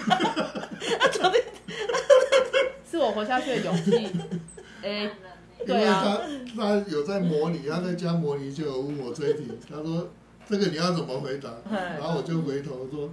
[2.88, 4.10] 是我活下去的勇气。
[4.82, 5.10] 哎、
[5.66, 10.08] 因对啊，为他他有在模拟，他在家模拟就有问我这一题，他说
[10.48, 13.10] 这个你要怎么回答，然后我就回头说，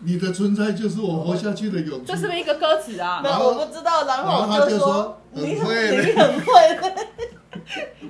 [0.00, 2.16] 你的存在就是我活下去的勇气这。
[2.16, 6.76] 是不是一个歌词啊我不知道，然然后他就说说你很会你，很会，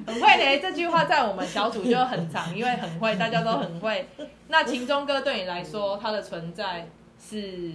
[0.07, 4.09] 很会嘞，这句话在我们小组就很长，因为很会，大家都很会。
[4.49, 6.89] 那秦钟哥对你来说，他的存在
[7.23, 7.73] 是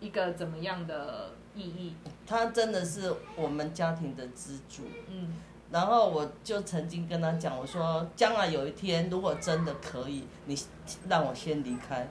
[0.00, 1.94] 一个怎么样的意义？
[2.26, 4.82] 他真的是我们家庭的支柱。
[5.08, 5.34] 嗯
[5.68, 10.56] 然后我就曾经跟他讲，我说将来有一天如果真的可以，你
[11.08, 12.08] 让我先离开，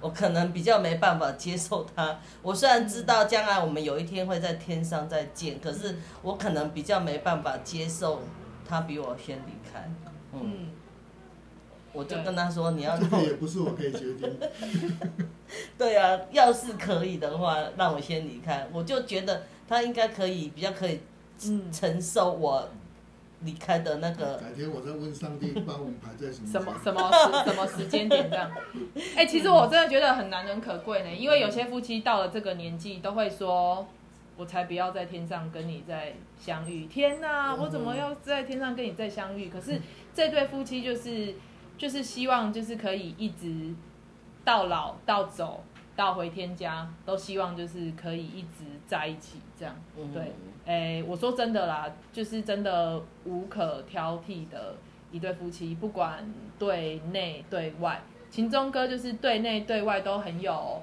[0.00, 2.18] 我可能比较没办法接受他。
[2.40, 8.22] 我虽然知道将来我们有一天会在天上再见，可是我可能比较没办法接受
[8.66, 9.86] 他比我先离开。
[10.32, 10.70] 嗯，嗯，
[11.94, 14.38] 我就跟他说你要这让我也不是我可以决定。
[15.78, 21.00] 对啊，要是可以的话，让我先离开，我就觉得他应该可以比较可以
[21.46, 22.68] 嗯承受我
[23.42, 24.36] 离开的那个。
[24.38, 28.50] 改天我再问上帝， 帮我们排在什么什么时什么时什么时间点这样？
[29.16, 33.86] 哎、其实我真的觉得很难能可贵呢，因为有些夫妻到了这个年纪，都会说
[34.36, 39.48] ：“我才不要在天上跟你再相遇。”天哪，嗯我怎么要在天上跟你再相遇？
[39.48, 39.80] 可是
[40.14, 41.34] 这对夫妻就是
[41.76, 43.74] 就是希望就是可以一直
[44.44, 45.62] 到老到走
[45.96, 49.74] 到回天家，都希望就是可以一直在一起这样。
[49.96, 50.32] 嗯对，
[50.66, 54.74] 诶、我说真的啦，就是真的无可挑剔的
[55.10, 56.24] 一对夫妻，不管
[56.58, 60.82] 对内对外，秦钟哥就是对内对外都很有，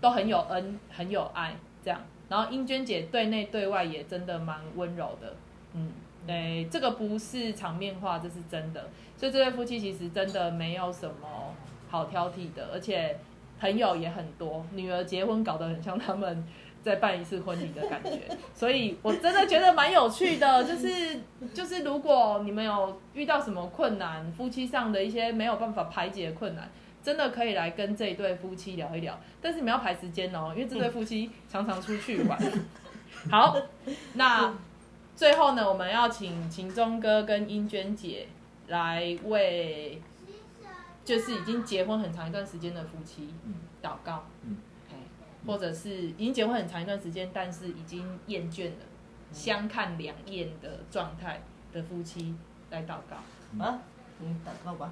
[0.00, 2.00] 都很有恩，很有爱这样。
[2.28, 5.34] 然后英娟姐对内对外也真的蛮温柔的，
[5.74, 5.90] 嗯，
[6.30, 8.88] 对，这个不是场面话，这是真的。
[9.16, 11.52] 所以这对夫妻其实真的没有什么
[11.88, 13.18] 好挑剔的，而且
[13.58, 16.46] 朋友也很多，女儿结婚搞得很像他们
[16.84, 18.20] 在办一次婚礼的感觉，
[18.54, 20.62] 所以我真的觉得蛮有趣的。
[20.62, 21.20] 就是
[21.52, 26.70] 就是，如果你们有遇到什么困难，夫妻上的一些没有办法排解的困难，
[27.02, 29.18] 真的可以来跟这一对夫妻聊一聊。
[29.42, 32.38] 但是你们要排时间哦，因为这对夫妻常常出去玩。
[33.30, 33.54] 好，
[34.14, 34.54] 那
[35.20, 38.26] 最后呢，我们要请秦钟哥跟英娟姐
[38.68, 40.00] 来为
[41.04, 43.28] 就是已经结婚很长一段时间的夫妻
[43.82, 44.24] 祷告。
[45.46, 48.86] 或者是已经结婚很长一段时间，但是已经厌倦了，
[49.30, 52.34] 相看两厌的状态的夫妻
[52.70, 53.62] 来祷告。
[53.62, 53.78] 啊，
[54.20, 54.90] 你祷告吧。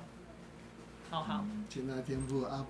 [1.09, 2.66] 好好，亲爱的天父阿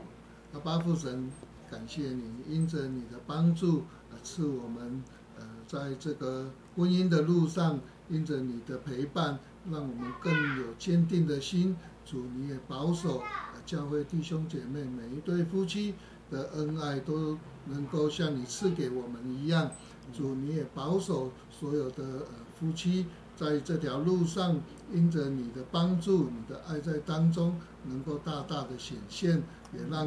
[0.52, 1.28] 阿巴父神，
[1.68, 5.02] 感谢你，因着你的帮助，呃，赐我们
[5.38, 7.78] 呃在这个婚姻的路上，
[8.08, 9.38] 因着你的陪伴，
[9.70, 11.76] 让我们更有坚定的心。
[12.04, 13.22] 主，你也保守、
[13.66, 15.94] 教会弟兄姐妹每一对夫妻
[16.30, 17.36] 的恩爱都
[17.66, 19.70] 能够像你赐给我们一样。
[20.10, 23.04] 主，你也保守所有的呃夫妻
[23.36, 24.58] 在这条路上，
[24.90, 29.42] 因着你的帮助，你的爱在当中能够大大的显现，
[29.74, 30.06] 也让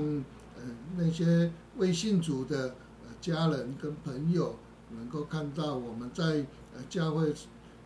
[0.56, 0.64] 呃
[0.98, 2.70] 那些未信主的
[3.04, 4.56] 呃家人跟朋友
[4.98, 7.34] 能够看到我们在呃教会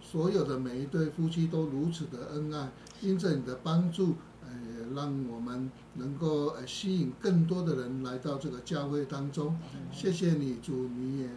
[0.02, 4.50] 所有的每一对夫妻都如此的恩爱，因着你的帮助，呃，
[4.96, 9.58] 让我们能够呃吸引更多的人来到这个教会当中。
[9.92, 11.30] 谢谢你，主，你也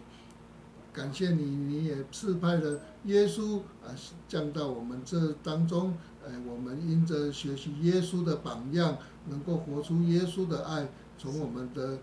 [0.93, 3.89] 感谢你，你也赐派了耶稣啊
[4.27, 5.97] 降到我们这当中。
[6.23, 8.97] 呃，我们因着学习耶稣的榜样，
[9.29, 11.97] 能够活出耶稣的爱，从我们的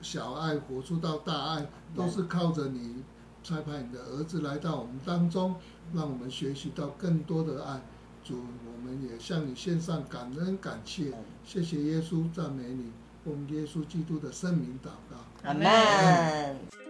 [0.00, 3.02] 小爱活出到大爱，都是靠着你
[3.42, 5.54] 差派你的儿子来到我们当中，
[5.92, 7.80] 让我们学习到更多的爱。
[8.24, 11.12] 主，我们也向你献上感恩感谢，
[11.44, 12.92] 谢谢耶稣，赞美你，
[13.24, 15.16] 奉耶稣基督的圣名祷告。
[15.42, 16.81] 阿门。